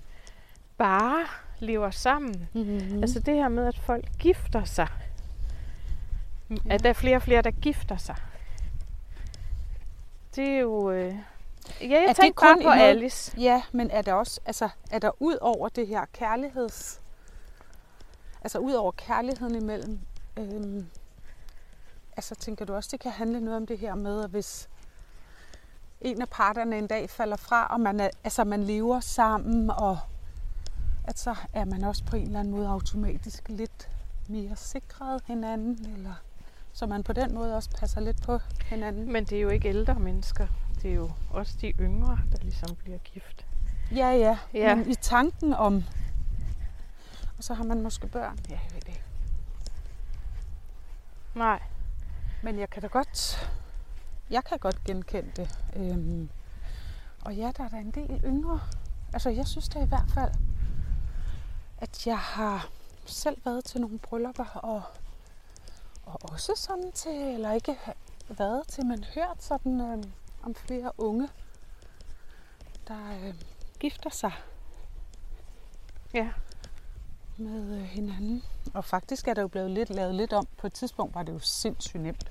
bare 0.79 1.26
lever 1.59 1.91
sammen. 1.91 2.49
Mm-hmm. 2.53 3.03
Altså 3.03 3.21
det 3.21 3.35
her 3.35 3.49
med, 3.49 3.67
at 3.67 3.79
folk 3.79 4.19
gifter 4.19 4.65
sig. 4.65 4.88
Ja. 6.50 6.56
At 6.71 6.82
der 6.82 6.88
er 6.88 6.93
flere 6.93 7.17
og 7.17 7.23
flere, 7.23 7.43
der 7.43 7.50
gifter 7.50 7.97
sig. 7.97 8.17
Det 10.37 10.49
er 10.49 10.59
jo... 10.59 10.91
Øh... 10.91 11.15
Ja, 11.81 11.87
jeg 11.87 12.05
det 12.08 12.16
tænkte 12.16 12.32
kun 12.40 12.46
bare 12.49 12.56
på 12.56 12.62
noget- 12.62 12.81
Alice. 12.90 13.34
Ja, 13.40 13.62
men 13.72 13.90
er 13.90 14.02
der 14.02 14.12
også, 14.12 14.40
altså, 14.46 14.69
er 14.90 14.99
der 14.99 15.11
ud 15.22 15.37
over 15.40 15.69
det 15.69 15.87
her 15.87 16.05
kærligheds... 16.12 17.00
Altså 18.43 18.58
ud 18.58 18.72
over 18.72 18.93
kærligheden 18.93 19.55
imellem, 19.55 19.99
øhm, 20.37 20.87
altså 22.16 22.34
tænker 22.34 22.64
du 22.64 22.75
også, 22.75 22.88
det 22.93 23.00
kan 23.00 23.12
handle 23.12 23.40
noget 23.40 23.56
om 23.56 23.66
det 23.66 23.78
her 23.78 23.94
med, 23.94 24.25
at 24.25 24.31
hvis 24.31 24.69
en 26.00 26.22
af 26.22 26.28
parterne 26.28 26.78
en 26.78 26.87
dag 26.87 27.11
falder 27.11 27.37
fra, 27.37 27.66
og 27.66 27.81
man, 27.81 28.00
er, 28.00 28.08
altså, 28.25 28.44
man 28.44 28.64
lever 28.64 29.00
sammen, 29.00 29.70
og 29.70 29.99
at 31.05 31.19
så 31.19 31.34
er 31.52 31.64
man 31.64 31.84
også 31.84 32.05
på 32.05 32.16
en 32.16 32.26
eller 32.26 32.40
anden 32.40 32.55
måde 32.55 32.69
automatisk 32.69 33.49
lidt 33.49 33.88
mere 34.28 34.56
sikret 34.56 35.22
hinanden, 35.26 35.93
eller 35.96 36.14
så 36.72 36.87
man 36.87 37.02
på 37.02 37.12
den 37.12 37.34
måde 37.34 37.56
også 37.56 37.70
passer 37.78 38.00
lidt 38.00 38.22
på 38.22 38.38
hinanden. 38.64 39.12
Men 39.12 39.25
det 39.25 39.38
er 39.38 39.43
jo 39.43 39.49
ikke 39.49 39.69
ældre 39.69 39.94
mennesker. 39.94 40.46
Det 40.85 40.93
er 40.93 40.97
jo 40.97 41.11
også 41.31 41.55
de 41.61 41.73
yngre, 41.81 42.19
der 42.33 42.39
ligesom 42.39 42.77
bliver 42.77 42.99
gift. 42.99 43.47
Ja, 43.91 44.11
ja. 44.11 44.39
Ja. 44.55 44.75
Men 44.75 44.91
i 44.91 44.95
tanken 44.95 45.55
om... 45.55 45.85
Og 47.39 47.45
så 47.45 47.55
har 47.55 47.65
man 47.65 47.83
måske 47.83 48.07
børn. 48.07 48.39
Ja, 48.51 48.59
jeg 48.65 48.71
ved 48.73 48.81
det 48.81 48.89
ikke. 48.89 49.05
Nej. 51.35 51.63
Men 52.43 52.59
jeg 52.59 52.71
kan 52.71 52.83
da 52.83 52.89
godt... 52.89 53.51
Jeg 54.31 54.45
kan 54.45 54.59
godt 54.59 54.85
genkende 54.85 55.31
det. 55.37 55.59
Øhm, 55.77 56.29
og 57.25 57.35
ja, 57.35 57.53
der 57.57 57.64
er 57.64 57.69
der 57.69 57.79
en 57.79 57.91
del 57.91 58.21
yngre. 58.25 58.61
Altså, 59.12 59.31
jeg 59.31 59.47
synes 59.47 59.69
da 59.69 59.83
i 59.83 59.87
hvert 59.87 60.11
fald, 60.14 60.33
at 61.79 62.07
jeg 62.07 62.19
har 62.19 62.69
selv 63.07 63.38
været 63.45 63.64
til 63.64 63.81
nogle 63.81 63.99
bryllupper, 63.99 64.45
og, 64.45 64.83
og 66.07 66.33
også 66.33 66.53
sådan 66.57 66.93
til, 66.93 67.35
eller 67.35 67.53
ikke 67.53 67.76
været 68.29 68.69
til, 68.69 68.87
men 68.87 69.05
hørt 69.14 69.43
sådan 69.43 69.81
øhm, 69.81 70.12
om 70.47 70.55
flere 70.55 70.93
unge, 70.99 71.29
der 72.89 72.99
øhm, 73.25 73.39
gifter 73.81 74.11
sig 74.11 74.33
Ja. 76.15 76.31
med 77.37 77.77
øh, 77.79 77.83
hinanden. 77.83 78.43
Og 78.75 78.85
faktisk 78.85 79.29
er 79.29 79.35
der 79.35 79.43
jo 79.43 79.49
blevet 79.49 79.71
lidt 79.71 79.91
lavet 79.91 80.15
lidt 80.15 80.33
om. 80.33 80.47
På 80.59 80.67
et 80.67 80.73
tidspunkt 80.73 81.15
var 81.15 81.23
det 81.23 81.33
jo 81.33 81.39
sindssygt 81.39 82.03
nemt 82.03 82.31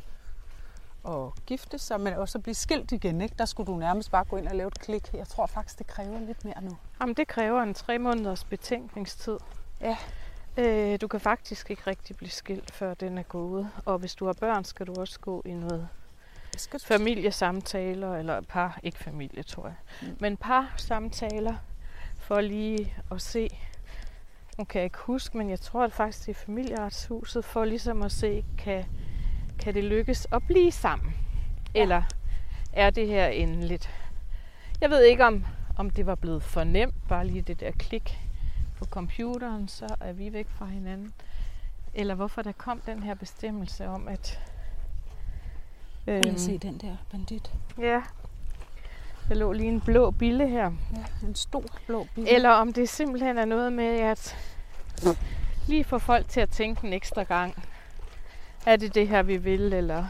at 1.08 1.46
gifte 1.46 1.78
sig, 1.80 2.00
men 2.02 2.14
også 2.14 2.38
at 2.38 2.44
blive 2.44 2.56
skilt 2.56 2.92
igen. 2.92 3.22
Ikke? 3.22 3.36
Der 3.38 3.46
skulle 3.46 3.68
du 3.74 3.78
nærmest 3.78 4.12
bare 4.12 4.24
gå 4.26 4.38
ind 4.38 4.48
og 4.48 4.56
lave 4.56 4.68
et 4.68 4.80
klik. 4.80 5.14
Jeg 5.14 5.28
tror 5.28 5.46
faktisk, 5.46 5.80
det 5.80 5.88
kræver 5.88 6.20
lidt 6.20 6.46
mere 6.46 6.62
nu. 6.62 6.78
Jamen, 7.02 7.16
det 7.16 7.28
kræver 7.28 7.62
en 7.62 7.74
tre 7.74 8.00
måneders 8.00 8.44
betænkningstid. 8.44 9.38
Ja. 9.82 9.98
Øh, 10.58 11.02
du 11.02 11.08
kan 11.08 11.20
faktisk 11.20 11.70
ikke 11.70 11.84
rigtig 11.88 12.16
blive 12.18 12.30
skilt, 12.30 12.72
før 12.72 12.94
den 12.94 13.18
er 13.18 13.24
gået. 13.24 13.70
Og 13.86 13.98
hvis 14.00 14.16
du 14.16 14.26
har 14.26 14.34
børn, 14.34 14.64
skal 14.64 14.88
du 14.88 14.94
også 15.00 15.20
gå 15.20 15.42
i 15.46 15.54
noget 15.54 15.88
familiesamtaler, 16.80 18.16
eller 18.16 18.42
par, 18.42 18.80
ikke 18.84 18.98
familie, 18.98 19.44
tror 19.44 19.66
jeg, 19.66 19.76
Mm. 20.02 20.18
men 20.20 20.38
par 20.38 20.74
samtaler, 20.78 21.56
for 22.18 22.42
lige 22.42 22.94
at 23.12 23.22
se, 23.22 23.50
nu 24.58 24.64
kan 24.64 24.80
jeg 24.80 24.86
ikke 24.86 24.98
huske, 25.00 25.38
men 25.38 25.50
jeg 25.50 25.60
tror 25.60 25.84
at 25.84 25.92
faktisk 25.94 26.26
det 26.26 26.36
er 26.36 26.40
familieretshuset, 26.46 27.46
for 27.46 27.66
ligesom 27.66 28.02
at 28.02 28.12
se, 28.12 28.46
kan, 28.58 28.86
kan 29.60 29.74
det 29.74 29.84
lykkes 29.84 30.28
at 30.32 30.44
blive 30.48 30.72
sammen? 30.72 31.16
Ja. 31.76 31.82
Eller 31.82 32.04
er 32.74 32.90
det 32.90 33.08
her 33.08 33.28
en 33.28 33.64
lidt... 33.64 33.90
Jeg 34.82 34.90
ved 34.90 35.04
ikke, 35.04 35.26
om, 35.26 35.46
om 35.78 35.90
det 35.90 36.06
var 36.06 36.16
blevet 36.16 36.44
for 36.44 36.64
nemt, 36.64 37.08
bare 37.08 37.28
lige 37.28 37.42
det 37.42 37.60
der 37.60 37.72
klik 37.72 38.20
på 38.78 38.86
computeren, 38.86 39.68
så 39.68 39.96
er 40.02 40.14
vi 40.14 40.34
væk 40.34 40.48
fra 40.50 40.66
hinanden. 40.66 41.14
Eller 41.94 42.16
hvorfor 42.16 42.42
der 42.42 42.52
kom 42.52 42.82
den 42.86 43.04
her 43.04 43.14
bestemmelse 43.16 43.88
om, 43.88 44.08
at... 44.08 44.40
Prøv 46.06 46.16
lige 46.16 46.28
øhm, 46.28 46.36
at 46.36 46.42
se 46.42 46.58
den 46.58 46.78
der 46.78 46.96
bandit. 47.12 47.52
Ja. 47.80 48.02
Der 49.30 49.36
lå 49.36 49.52
lige 49.52 49.70
en 49.70 49.82
blå 49.82 50.12
bille 50.12 50.48
her. 50.48 50.72
Ja, 50.96 51.28
en 51.28 51.36
stor 51.36 51.64
blå 51.88 52.08
bil. 52.16 52.28
Eller 52.28 52.50
om 52.50 52.74
det 52.74 52.90
simpelthen 52.90 53.38
er 53.38 53.46
noget 53.46 53.74
med, 53.74 53.86
at 53.86 54.38
lige 55.68 55.84
få 55.84 56.00
folk 56.00 56.30
til 56.30 56.40
at 56.40 56.50
tænke 56.50 56.88
en 56.88 56.94
ekstra 56.94 57.24
gang. 57.24 57.64
Er 58.66 58.76
det 58.76 58.96
det 58.96 59.08
her, 59.08 59.24
vi 59.24 59.38
vil, 59.38 59.74
eller 59.74 60.06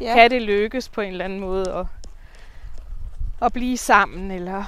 ja. 0.00 0.14
kan 0.14 0.30
det 0.30 0.42
lykkes 0.42 0.88
på 0.88 1.00
en 1.00 1.10
eller 1.10 1.24
anden 1.24 1.40
måde 1.40 1.72
at, 1.72 1.86
at 3.42 3.52
blive 3.52 3.76
sammen, 3.76 4.30
eller... 4.30 4.64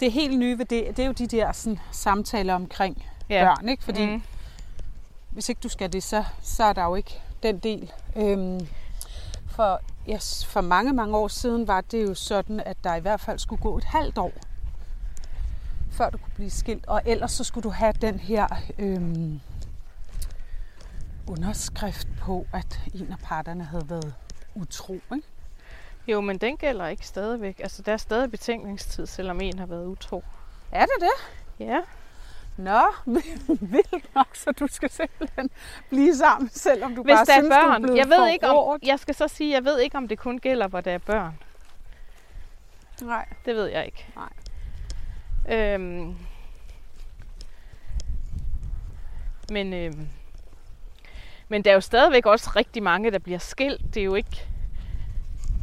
Det 0.00 0.12
helt 0.12 0.38
nye 0.38 0.58
ved 0.58 0.64
det, 0.64 0.96
det 0.96 0.98
er 0.98 1.06
jo 1.06 1.12
de 1.12 1.26
der 1.26 1.52
sådan, 1.52 1.78
samtaler 1.92 2.54
omkring 2.54 3.06
Ja. 3.30 3.44
børn. 3.44 3.68
Ikke? 3.68 3.84
Fordi 3.84 4.06
mm. 4.06 4.22
hvis 5.30 5.48
ikke 5.48 5.60
du 5.60 5.68
skal 5.68 5.92
det, 5.92 6.02
så, 6.02 6.24
så 6.42 6.64
er 6.64 6.72
der 6.72 6.84
jo 6.84 6.94
ikke 6.94 7.20
den 7.42 7.58
del. 7.58 7.92
Øhm, 8.16 8.68
for, 9.50 9.80
yes, 10.10 10.46
for 10.46 10.60
mange, 10.60 10.92
mange 10.92 11.16
år 11.16 11.28
siden 11.28 11.68
var 11.68 11.80
det 11.80 12.08
jo 12.08 12.14
sådan, 12.14 12.60
at 12.60 12.76
der 12.84 12.94
i 12.94 13.00
hvert 13.00 13.20
fald 13.20 13.38
skulle 13.38 13.62
gå 13.62 13.78
et 13.78 13.84
halvt 13.84 14.18
år, 14.18 14.32
før 15.90 16.10
du 16.10 16.18
kunne 16.18 16.32
blive 16.34 16.50
skilt. 16.50 16.86
Og 16.86 17.02
ellers 17.06 17.32
så 17.32 17.44
skulle 17.44 17.62
du 17.62 17.70
have 17.70 17.92
den 18.00 18.20
her 18.20 18.46
øhm, 18.78 19.40
underskrift 21.28 22.08
på, 22.20 22.46
at 22.52 22.80
en 22.94 23.12
af 23.12 23.18
parterne 23.18 23.64
havde 23.64 23.90
været 23.90 24.14
utro. 24.54 24.92
Ikke? 24.92 25.26
Jo, 26.06 26.20
men 26.20 26.38
den 26.38 26.56
gælder 26.56 26.86
ikke 26.86 27.06
stadigvæk. 27.06 27.60
Altså, 27.60 27.82
der 27.82 27.92
er 27.92 27.96
stadig 27.96 28.30
betænkningstid, 28.30 29.06
selvom 29.06 29.40
en 29.40 29.58
har 29.58 29.66
været 29.66 29.86
utro. 29.86 30.24
Er 30.72 30.84
det 30.84 30.94
det? 31.00 31.66
Ja. 31.66 31.80
Nå, 32.56 32.80
vildt 33.60 34.14
nok, 34.14 34.36
så 34.36 34.52
du 34.52 34.66
skal 34.66 34.90
simpelthen 34.90 35.50
blive 35.88 36.14
sammen, 36.14 36.48
selvom 36.48 36.94
du 36.94 37.02
Hvis 37.02 37.12
bare 37.14 37.24
der 37.24 37.32
er 37.32 37.36
synes, 37.40 37.48
du 37.48 37.54
er 37.54 37.68
børn. 37.70 37.82
blevet 37.82 37.98
Jeg 37.98 38.08
ved 38.08 38.28
ikke 38.28 38.48
om, 38.48 38.78
jeg 38.82 38.98
skal 38.98 39.14
så 39.14 39.28
sige, 39.28 39.52
jeg 39.52 39.64
ved 39.64 39.80
ikke, 39.80 39.96
om 39.96 40.08
det 40.08 40.18
kun 40.18 40.38
gælder, 40.38 40.68
hvor 40.68 40.80
der 40.80 40.92
er 40.92 40.98
børn. 40.98 41.38
Nej. 43.02 43.28
Det 43.44 43.54
ved 43.54 43.66
jeg 43.66 43.86
ikke. 43.86 44.06
Nej. 44.16 44.28
Øhm, 45.58 46.14
men, 49.52 49.72
øhm, 49.72 50.08
men 51.48 51.64
der 51.64 51.70
er 51.70 51.74
jo 51.74 51.80
stadigvæk 51.80 52.26
også 52.26 52.50
rigtig 52.56 52.82
mange, 52.82 53.10
der 53.10 53.18
bliver 53.18 53.38
skilt. 53.38 53.94
Det 53.94 54.00
er 54.00 54.04
jo 54.04 54.14
ikke... 54.14 54.46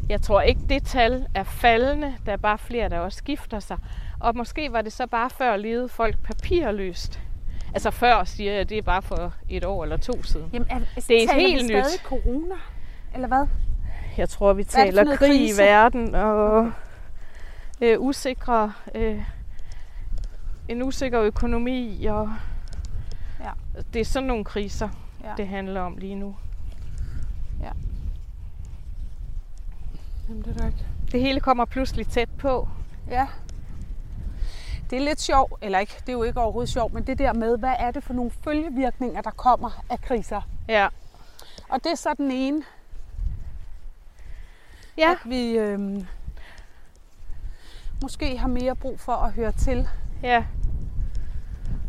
Jeg 0.10 0.22
tror 0.22 0.42
ikke, 0.42 0.62
det 0.70 0.84
tal 0.86 1.28
er 1.36 1.44
faldende. 1.44 2.18
Der 2.26 2.32
er 2.32 2.38
bare 2.38 2.58
flere, 2.58 2.90
der 2.90 3.00
også 3.00 3.24
gifter 3.24 3.60
sig. 3.60 3.78
Og 4.20 4.36
måske 4.36 4.72
var 4.72 4.82
det 4.82 4.94
så 4.94 5.08
bare 5.08 5.30
før 5.30 5.56
levede 5.58 5.90
folk 5.90 6.18
papirløst. 6.24 7.20
Altså 7.74 7.92
før, 7.92 8.24
siger 8.24 8.54
jeg, 8.54 8.70
det 8.70 8.78
er 8.78 8.82
bare 8.82 9.02
for 9.02 9.34
et 9.50 9.66
år 9.66 9.84
eller 9.84 9.98
to 9.98 10.24
siden. 10.24 10.50
Jamen, 10.54 10.68
er, 10.72 10.80
Det 10.80 11.24
er 11.24 11.28
taler 11.28 11.34
helt 11.48 11.68
vi 11.70 11.74
nyt. 11.76 11.86
stadig 11.86 12.00
corona? 12.04 12.56
Eller 13.14 13.28
hvad? 13.28 13.48
Jeg 14.18 14.30
tror, 14.30 14.54
vi 14.54 14.62
er 14.62 14.66
taler 14.66 15.04
noget 15.04 15.20
krig 15.20 15.30
krise? 15.30 15.64
i 15.64 15.66
verden 15.66 16.16
og 16.16 16.72
øh, 17.82 18.00
usikre, 18.02 18.74
øh, 18.96 19.22
en 20.68 20.84
usikker 20.84 21.22
økonomi. 21.22 22.06
Og 22.06 22.30
Ja. 23.40 23.50
Det 23.94 24.00
er 24.00 24.06
sådan 24.06 24.28
nogle 24.28 24.44
kriser, 24.44 24.90
Ja. 25.24 25.30
det 25.38 25.48
handler 25.48 25.82
om 25.82 25.98
lige 25.98 26.16
nu. 26.16 26.36
Jamen, 30.30 30.42
det 30.44 30.62
er. 30.62 30.72
Det 31.12 31.22
hele 31.22 31.40
kommer 31.40 31.66
pludselig 31.66 32.08
tæt 32.08 32.30
på. 32.38 32.68
Ja. 33.10 33.28
Det 34.90 34.96
er 34.98 35.02
lidt 35.02 35.22
sjovt, 35.22 35.54
eller 35.62 35.80
ikke, 35.80 35.94
det 36.00 36.10
er 36.10 36.14
jo 36.14 36.24
ikke 36.24 36.40
overhovedet 36.42 36.70
sjovt, 36.74 36.94
men 36.94 37.08
det 37.08 37.18
der 37.20 37.34
med, 37.34 37.58
hvad 37.58 37.74
er 37.80 37.92
det 37.92 38.04
for 38.04 38.14
nogle 38.14 38.32
følgevirkninger, 38.44 39.22
der 39.22 39.32
kommer 39.32 39.84
af 39.90 40.02
kriser? 40.02 40.42
Ja. 40.68 40.88
Og 41.70 41.84
det 41.84 41.92
er 41.92 41.96
så 41.96 42.14
den 42.18 42.32
ene, 42.32 42.64
Ja, 44.98 45.12
at 45.12 45.18
vi 45.30 45.52
øhm, 45.58 46.08
måske 48.02 48.38
har 48.38 48.48
mere 48.48 48.76
brug 48.76 49.00
for 49.00 49.14
at 49.14 49.32
høre 49.34 49.52
til. 49.52 49.90
ja. 50.24 50.46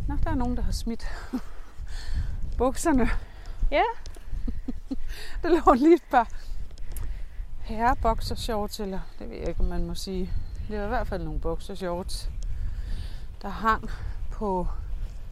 Nå, 0.09 0.17
der 0.25 0.31
er 0.31 0.35
nogen, 0.35 0.57
der 0.57 0.63
har 0.63 0.73
smidt 0.73 1.07
bukserne. 2.59 3.09
Ja. 3.71 3.83
Der 5.43 5.49
lå 5.67 5.73
lige 5.75 5.95
et 5.95 6.03
par 6.11 6.29
herreboksershorts, 7.61 8.81
eller 8.81 9.01
det 9.19 9.31
ved 9.31 9.37
jeg 9.37 9.49
ikke, 9.49 9.61
om 9.61 9.67
man 9.67 9.87
må 9.87 9.95
sige. 9.95 10.33
Det 10.69 10.79
var 10.79 10.85
i 10.85 10.89
hvert 10.89 11.07
fald 11.07 11.23
nogle 11.25 11.41
boksershorts, 11.41 12.31
der 13.43 13.49
hang 13.49 13.91
på, 14.31 14.67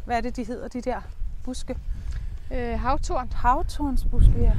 hvad 0.05 0.17
er 0.17 0.21
det, 0.21 0.37
de 0.37 0.45
hedder, 0.45 0.69
de 0.69 0.81
der 0.81 1.01
buske? 1.45 1.77
Øh, 2.53 2.81
havtorn. 2.81 3.33
Havtornsbuske, 3.33 4.41
ja. 4.41 4.53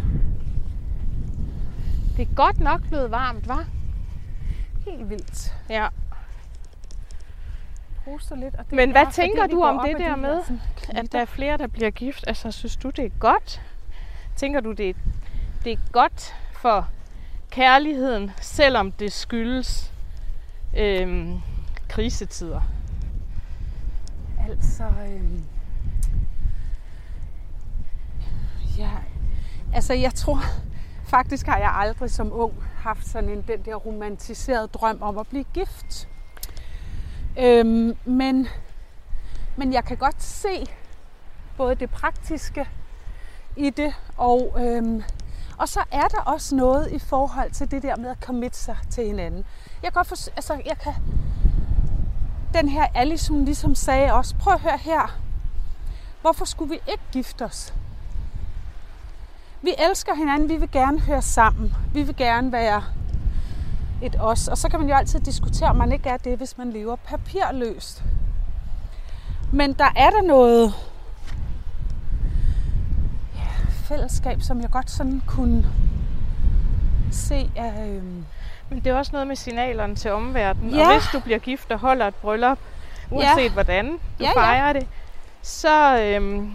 Det 2.18 2.30
er 2.30 2.36
godt 2.36 2.60
nok 2.60 2.82
blevet 2.88 3.12
varmt, 3.12 3.48
var? 3.48 3.66
Helt 4.86 5.10
vildt. 5.10 5.56
Ja. 5.70 5.88
Hoster 8.06 8.36
lidt. 8.36 8.56
Og 8.56 8.66
det 8.66 8.74
Men 8.74 8.92
hvad 8.92 9.06
fordi 9.06 9.16
tænker 9.16 9.48
vi 9.48 9.52
du 9.52 9.62
om 9.64 9.88
det 9.88 9.98
der 10.00 10.16
de 10.16 10.22
med, 10.22 10.42
At 10.90 11.12
der 11.12 11.20
er 11.22 11.26
flere, 11.26 11.58
der 11.58 11.68
bliver 11.68 11.90
gift. 11.90 12.24
Altså, 12.28 12.52
synes 12.52 12.76
du, 12.78 12.90
det 12.90 13.06
er 13.06 13.10
godt? 13.20 13.62
Tænker 14.36 14.60
du, 14.60 14.72
det 14.72 14.90
er, 14.90 14.94
det 15.64 15.72
er 15.72 15.78
godt 15.92 16.36
for 16.54 16.88
kærligheden, 17.50 18.32
selvom 18.42 18.92
det 18.92 19.14
skyldes 19.14 19.94
øhm, 20.78 21.40
krisetider? 21.90 22.62
Altså, 24.50 24.84
øhm, 24.84 25.44
ja, 28.78 28.90
altså 29.74 29.94
jeg 29.94 30.14
tror, 30.14 30.40
faktisk 31.06 31.46
har 31.46 31.58
jeg 31.58 31.72
aldrig 31.76 32.12
som 32.12 32.34
ung 32.34 32.54
haft 32.76 33.08
sådan 33.08 33.30
en, 33.30 33.44
den 33.48 33.66
der 33.66 33.76
romantiserede 33.76 34.68
drøm 34.68 35.02
om 35.02 35.18
at 35.18 35.28
blive 35.28 35.46
gift. 35.54 36.10
Øhm, 37.40 37.98
men, 38.06 38.48
men 39.58 39.74
jeg 39.74 39.84
kan 39.84 39.98
godt 39.98 40.24
se 40.24 40.66
både 41.58 41.76
det 41.76 41.90
praktiske 41.90 42.70
i 43.56 43.70
det, 43.70 43.94
og, 44.18 44.56
øhm, 44.60 45.04
og 45.58 45.70
så 45.70 45.84
er 45.92 46.08
der 46.08 46.22
også 46.22 46.56
noget 46.56 46.92
i 46.92 47.00
forhold 47.00 47.52
til 47.52 47.72
det 47.72 47.84
der 47.84 47.96
med 47.96 48.10
at 48.10 48.18
committe 48.22 48.58
sig 48.58 48.78
til 48.90 49.06
hinanden. 49.08 49.46
Jeg 49.84 49.92
kan 49.94 50.00
godt 50.00 50.08
for, 50.08 50.30
altså, 50.36 50.54
jeg 50.54 50.78
kan, 50.78 50.94
den 52.54 52.70
her 52.70 52.88
Alice, 52.94 53.32
hun 53.32 53.46
ligesom 53.46 53.76
sagde 53.76 54.14
også, 54.14 54.36
prøv 54.36 54.54
at 54.54 54.62
høre 54.62 54.78
her, 54.78 55.20
hvorfor 56.22 56.46
skulle 56.46 56.70
vi 56.70 56.80
ikke 56.92 57.04
gifte 57.12 57.46
os? 57.46 57.74
Vi 59.62 59.74
elsker 59.90 60.16
hinanden, 60.16 60.50
vi 60.50 60.56
vil 60.56 60.72
gerne 60.72 61.00
høre 61.00 61.22
sammen, 61.22 61.76
vi 61.94 62.04
vil 62.04 62.16
gerne 62.16 62.52
være 62.52 62.84
et 64.02 64.16
os. 64.20 64.48
Og 64.48 64.58
så 64.58 64.70
kan 64.70 64.80
man 64.80 64.90
jo 64.90 64.96
altid 64.96 65.20
diskutere, 65.20 65.70
om 65.70 65.76
man 65.76 65.92
ikke 65.92 66.10
er 66.10 66.18
det, 66.18 66.38
hvis 66.38 66.58
man 66.58 66.72
lever 66.72 66.96
papirløst. 66.96 68.04
Men 69.52 69.74
der 69.74 69.92
er 69.96 70.10
der 70.10 70.22
noget 70.22 70.74
ja, 73.36 73.48
fællesskab, 73.70 74.42
som 74.42 74.62
jeg 74.62 74.70
godt 74.70 74.92
sådan 74.92 75.22
kunne 75.28 75.66
se 77.12 77.52
af... 77.56 77.88
øh, 77.88 78.04
men 78.70 78.80
det 78.80 78.88
er 78.88 78.96
også 78.96 79.12
noget 79.12 79.28
med 79.28 79.36
signalerne 79.36 79.96
til 79.96 80.12
omverdenen. 80.12 80.74
Ja. 80.76 80.88
Og 80.88 80.94
hvis 80.94 81.08
du 81.14 81.20
bliver 81.20 81.40
gift 81.40 81.72
og 81.72 81.80
holder 81.80 82.08
et 82.08 82.16
bryllup, 82.16 82.60
uanset 83.12 83.44
ja. 83.44 83.50
hvordan 83.50 83.88
du 83.92 83.98
Ja, 84.20 84.26
ja. 84.26 84.32
fejrer 84.42 84.74
det, 84.74 84.88
så, 85.42 86.00
øhm, 86.02 86.52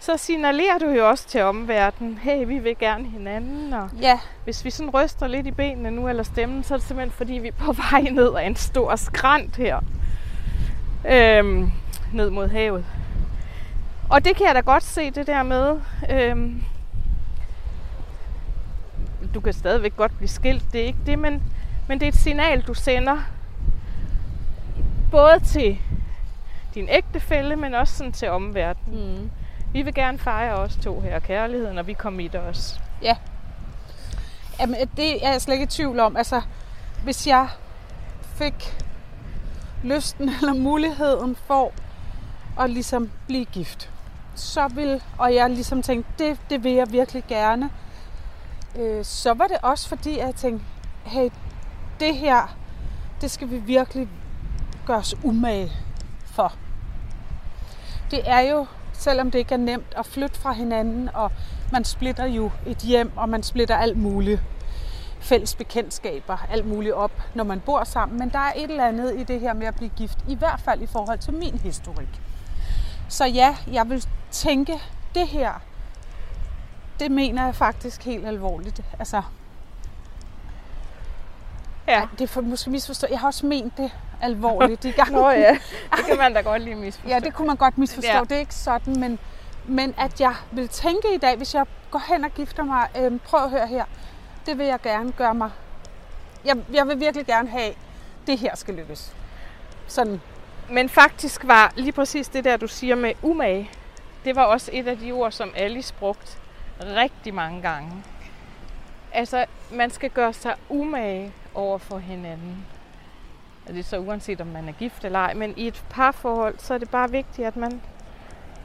så 0.00 0.16
signalerer 0.16 0.78
du 0.78 0.90
jo 0.90 1.08
også 1.08 1.28
til 1.28 1.42
omverdenen, 1.42 2.18
hey, 2.22 2.46
vi 2.46 2.58
vil 2.58 2.78
gerne 2.78 3.04
hinanden. 3.08 3.72
Og 3.72 3.88
ja, 4.00 4.18
hvis 4.44 4.64
vi 4.64 4.70
sådan 4.70 4.90
ryster 4.90 5.26
lidt 5.26 5.46
i 5.46 5.50
benene 5.50 5.90
nu, 5.90 6.08
eller 6.08 6.22
stemmen, 6.22 6.64
så 6.64 6.74
er 6.74 6.78
det 6.78 6.86
simpelthen 6.86 7.12
fordi, 7.16 7.32
vi 7.32 7.48
er 7.48 7.52
på 7.52 7.72
vej 7.90 8.00
ned 8.00 8.36
ad 8.36 8.46
en 8.46 8.56
stor 8.56 8.96
skrant 8.96 9.56
her. 9.56 9.80
Øhm, 11.08 11.70
ned 12.12 12.30
mod 12.30 12.48
havet. 12.48 12.84
Og 14.10 14.24
det 14.24 14.36
kan 14.36 14.46
jeg 14.46 14.54
da 14.54 14.60
godt 14.60 14.82
se, 14.82 15.10
det 15.10 15.26
der 15.26 15.42
med, 15.42 15.80
øhm, 16.10 16.62
du 19.34 19.40
kan 19.40 19.52
stadigvæk 19.52 19.96
godt 19.96 20.16
blive 20.16 20.28
skilt, 20.28 20.72
det 20.72 20.80
er 20.80 20.86
ikke 20.86 20.98
det, 21.06 21.18
men, 21.18 21.42
men 21.88 22.00
det 22.00 22.06
er 22.06 22.12
et 22.12 22.18
signal, 22.18 22.60
du 22.60 22.74
sender, 22.74 23.18
både 25.10 25.40
til 25.44 25.78
din 26.74 26.88
ægtefælle, 26.88 27.56
men 27.56 27.74
også 27.74 27.96
sådan 27.96 28.12
til 28.12 28.30
omverdenen. 28.30 29.20
mm. 29.22 29.30
Vi 29.72 29.82
vil 29.82 29.94
gerne 29.94 30.18
fejre 30.18 30.54
os 30.54 30.76
to 30.76 31.00
her, 31.00 31.18
kærligheden, 31.18 31.78
og 31.78 31.86
vi 31.86 31.94
committer 31.94 32.40
os. 32.40 32.80
Jamen, 34.60 34.76
det 34.96 35.26
er 35.26 35.32
jeg 35.32 35.40
slet 35.40 35.54
ikke 35.54 35.64
i 35.64 35.66
tvivl 35.66 36.00
om. 36.00 36.16
Altså, 36.16 36.40
hvis 37.04 37.26
jeg 37.26 37.48
fik 38.34 38.84
lysten 39.84 40.28
eller 40.40 40.54
muligheden 40.54 41.36
for 41.46 41.72
at 42.60 42.70
ligesom 42.70 43.10
blive 43.26 43.44
gift, 43.44 43.90
så 44.34 44.68
vil, 44.68 45.02
og 45.18 45.34
jeg 45.34 45.50
ligesom 45.50 45.82
tænkte, 45.82 46.10
det, 46.18 46.38
det 46.50 46.64
vil 46.64 46.72
jeg 46.72 46.92
virkelig 46.92 47.24
gerne, 47.28 47.70
øh, 48.76 49.04
så 49.04 49.34
var 49.34 49.46
det 49.46 49.56
også 49.62 49.88
fordi, 49.88 50.18
at 50.18 50.26
jeg 50.26 50.34
tænkte, 50.34 50.64
hey, 51.04 51.30
det 52.00 52.14
her, 52.14 52.56
det 53.20 53.30
skal 53.30 53.50
vi 53.50 53.58
virkelig 53.58 54.08
gøre 54.86 54.98
os 54.98 55.14
umage 55.24 55.72
for. 56.24 56.52
Det 58.10 58.20
er 58.24 58.40
jo, 58.40 58.66
selvom 58.92 59.30
det 59.30 59.38
ikke 59.38 59.54
er 59.54 59.58
nemt 59.58 59.94
at 59.96 60.06
flytte 60.06 60.38
fra 60.38 60.52
hinanden, 60.52 61.08
og 61.14 61.32
man 61.72 61.84
splitter 61.84 62.24
jo 62.26 62.50
et 62.66 62.78
hjem, 62.78 63.12
og 63.16 63.28
man 63.28 63.42
splitter 63.42 63.76
alt 63.76 63.96
muligt 63.96 64.40
fælles 65.20 65.54
bekendtskaber, 65.54 66.46
alt 66.50 66.66
muligt 66.66 66.94
op, 66.94 67.12
når 67.34 67.44
man 67.44 67.60
bor 67.60 67.84
sammen. 67.84 68.18
Men 68.18 68.28
der 68.28 68.38
er 68.38 68.52
et 68.56 68.70
eller 68.70 68.86
andet 68.86 69.20
i 69.20 69.22
det 69.22 69.40
her 69.40 69.52
med 69.52 69.66
at 69.66 69.74
blive 69.74 69.90
gift, 69.96 70.18
i 70.28 70.34
hvert 70.34 70.60
fald 70.60 70.82
i 70.82 70.86
forhold 70.86 71.18
til 71.18 71.32
min 71.32 71.58
historik. 71.58 72.20
Så 73.08 73.26
ja, 73.26 73.56
jeg 73.72 73.88
vil 73.90 74.06
tænke, 74.30 74.72
det 75.14 75.28
her, 75.28 75.52
det 77.00 77.10
mener 77.10 77.44
jeg 77.44 77.54
faktisk 77.54 78.02
helt 78.04 78.26
alvorligt. 78.26 78.80
Altså, 78.98 79.22
Ja. 81.88 81.92
ej, 82.00 82.06
det 82.12 82.20
er 82.20 82.26
for, 82.26 82.40
måske 82.40 82.70
misforstå. 82.70 83.06
Jeg 83.10 83.20
har 83.20 83.26
også 83.26 83.46
ment 83.46 83.76
det 83.76 83.90
alvorligt 84.22 84.82
de 84.82 84.92
gange. 84.92 85.12
Nå 85.12 85.30
ja, 85.30 85.58
det 85.96 86.04
kan 86.06 86.16
man 86.18 86.34
da 86.34 86.40
godt 86.40 86.62
lige 86.62 86.74
misforstå. 86.76 87.08
Ja, 87.08 87.20
det 87.20 87.34
kunne 87.34 87.46
man 87.46 87.56
godt 87.56 87.78
misforstå. 87.78 88.08
Ja. 88.12 88.20
Det 88.20 88.32
er 88.32 88.38
ikke 88.38 88.54
sådan, 88.54 89.00
men, 89.00 89.18
Men 89.66 89.94
at 89.98 90.20
jeg 90.20 90.34
vil 90.52 90.68
tænke 90.68 91.14
i 91.14 91.18
dag, 91.18 91.36
hvis 91.36 91.54
jeg 91.54 91.66
går 91.90 92.02
hen 92.08 92.24
og 92.24 92.30
gifter 92.30 92.62
mig, 92.64 92.88
øh, 92.98 93.18
prøv 93.24 93.44
at 93.44 93.50
høre 93.50 93.66
her, 93.66 93.84
det 94.46 94.58
vil 94.58 94.66
jeg 94.66 94.80
gerne 94.82 95.12
gøre 95.12 95.34
mig. 95.34 95.50
Jeg, 96.44 96.56
jeg 96.72 96.86
vil 96.88 97.00
virkelig 97.00 97.26
gerne 97.26 97.48
have, 97.48 97.74
det 98.26 98.38
her 98.38 98.56
skal 98.56 98.74
lykkes. 98.74 99.12
Sådan, 99.86 100.20
Men 100.70 100.88
faktisk 100.88 101.46
var 101.46 101.72
lige 101.76 101.92
præcis 101.92 102.28
det 102.28 102.44
der, 102.44 102.56
du 102.56 102.66
siger 102.66 102.94
med 102.94 103.12
umage, 103.22 103.70
det 104.24 104.36
var 104.36 104.42
også 104.44 104.70
et 104.74 104.88
af 104.88 104.98
de 104.98 105.12
ord, 105.12 105.32
som 105.32 105.52
Alice 105.56 105.94
brugte 105.94 106.32
rigtig 106.80 107.34
mange 107.34 107.62
gange. 107.62 107.92
Altså, 109.12 109.44
man 109.72 109.90
skal 109.90 110.10
gøre 110.10 110.32
sig 110.32 110.54
umage 110.68 111.32
over 111.54 111.78
for 111.78 111.98
hinanden. 111.98 112.66
Og 113.66 113.72
det 113.72 113.78
er 113.80 113.84
så 113.84 113.98
uanset, 113.98 114.40
om 114.40 114.46
man 114.46 114.68
er 114.68 114.72
gift 114.72 115.04
eller 115.04 115.18
ej. 115.18 115.34
Men 115.34 115.54
i 115.56 115.66
et 115.66 115.84
parforhold, 115.90 116.58
så 116.58 116.74
er 116.74 116.78
det 116.78 116.90
bare 116.90 117.10
vigtigt, 117.10 117.46
at 117.46 117.56
man, 117.56 117.80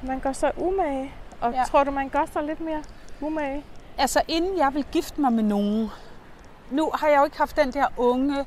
man 0.04 0.20
gør 0.20 0.32
sig 0.34 0.52
umage. 0.58 1.12
Og 1.42 1.54
Ja. 1.54 1.64
tror 1.68 1.84
du, 1.84 1.92
man 1.92 2.10
gør 2.10 2.26
sig 2.34 2.44
lidt 2.44 2.60
mere 2.62 2.84
umage? 3.22 3.64
altså 3.98 4.22
inden 4.28 4.58
jeg 4.58 4.74
vil 4.74 4.86
gifte 4.92 5.22
mig 5.22 5.34
med 5.34 5.44
nogen, 5.44 5.90
nu 6.72 6.92
har 6.94 7.08
jeg 7.08 7.18
jo 7.20 7.24
ikke 7.26 7.38
haft 7.38 7.56
den 7.58 7.74
der 7.74 7.86
unge, 7.98 8.46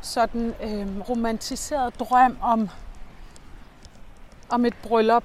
sådan 0.00 0.54
øh, 0.62 1.00
romantiserede 1.08 1.90
drøm 1.90 2.38
om, 2.42 2.68
om 4.48 4.64
et 4.64 4.74
bryllup. 4.82 5.24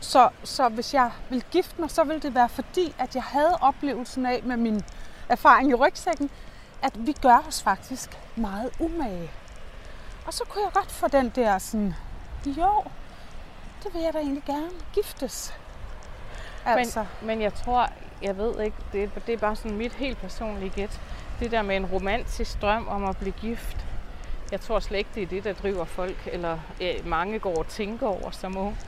Så, 0.00 0.28
så 0.44 0.68
hvis 0.68 0.94
jeg 0.94 1.10
vil 1.30 1.44
gifte 1.50 1.80
mig, 1.80 1.90
så 1.90 2.04
vil 2.04 2.22
det 2.22 2.34
være 2.34 2.48
fordi, 2.48 2.94
at 2.98 3.14
jeg 3.14 3.22
havde 3.22 3.58
oplevelsen 3.60 4.26
af 4.26 4.40
med 4.42 4.56
min 4.56 4.82
erfaring 5.28 5.70
i 5.70 5.74
rygsækken, 5.74 6.30
at 6.82 7.06
vi 7.06 7.12
gør 7.12 7.44
os 7.48 7.62
faktisk 7.62 8.18
meget 8.36 8.70
umage. 8.80 9.30
Og 10.26 10.34
så 10.34 10.44
kunne 10.48 10.64
jeg 10.64 10.72
godt 10.72 10.90
få 10.90 11.08
den 11.08 11.32
der 11.34 11.58
sådan, 11.58 11.94
jo, 12.46 12.84
det 13.82 13.94
vil 13.94 14.02
jeg 14.02 14.12
da 14.12 14.18
egentlig 14.18 14.44
gerne 14.46 14.70
giftes. 14.92 15.54
Altså, 16.64 17.04
Men 17.22 17.42
jeg 17.42 17.54
tror, 17.54 17.88
jeg 18.22 18.36
ved 18.36 18.60
ikke, 18.60 18.76
det, 18.92 19.10
det 19.26 19.32
er 19.34 19.38
bare 19.38 19.56
sådan 19.56 19.76
mit 19.76 19.92
helt 19.92 20.18
personlige 20.18 20.70
gæt. 20.70 21.00
Det 21.40 21.50
der 21.50 21.62
med 21.62 21.76
en 21.76 21.86
romantisk 21.86 22.62
drøm 22.62 22.88
om 22.88 23.04
at 23.04 23.16
blive 23.16 23.32
gift. 23.32 23.76
Jeg 24.52 24.60
tror 24.60 24.80
slet 24.80 24.98
ikke, 24.98 25.10
det 25.14 25.22
er 25.22 25.26
det, 25.26 25.44
der 25.44 25.52
driver 25.52 25.84
folk, 25.84 26.28
eller 26.32 26.58
øh, 26.80 27.06
mange 27.06 27.38
går 27.38 27.58
og 27.58 27.68
tænker 27.68 28.06
over 28.06 28.30
som 28.30 28.56
ung. 28.56 28.78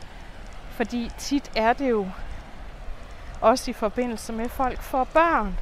Fordi 0.72 1.10
tit 1.18 1.50
er 1.56 1.72
det 1.72 1.90
jo 1.90 2.06
også 3.40 3.70
i 3.70 3.74
forbindelse 3.74 4.32
med, 4.32 4.44
at 4.44 4.50
folk 4.50 4.82
får 4.82 5.04
børn. 5.04 5.58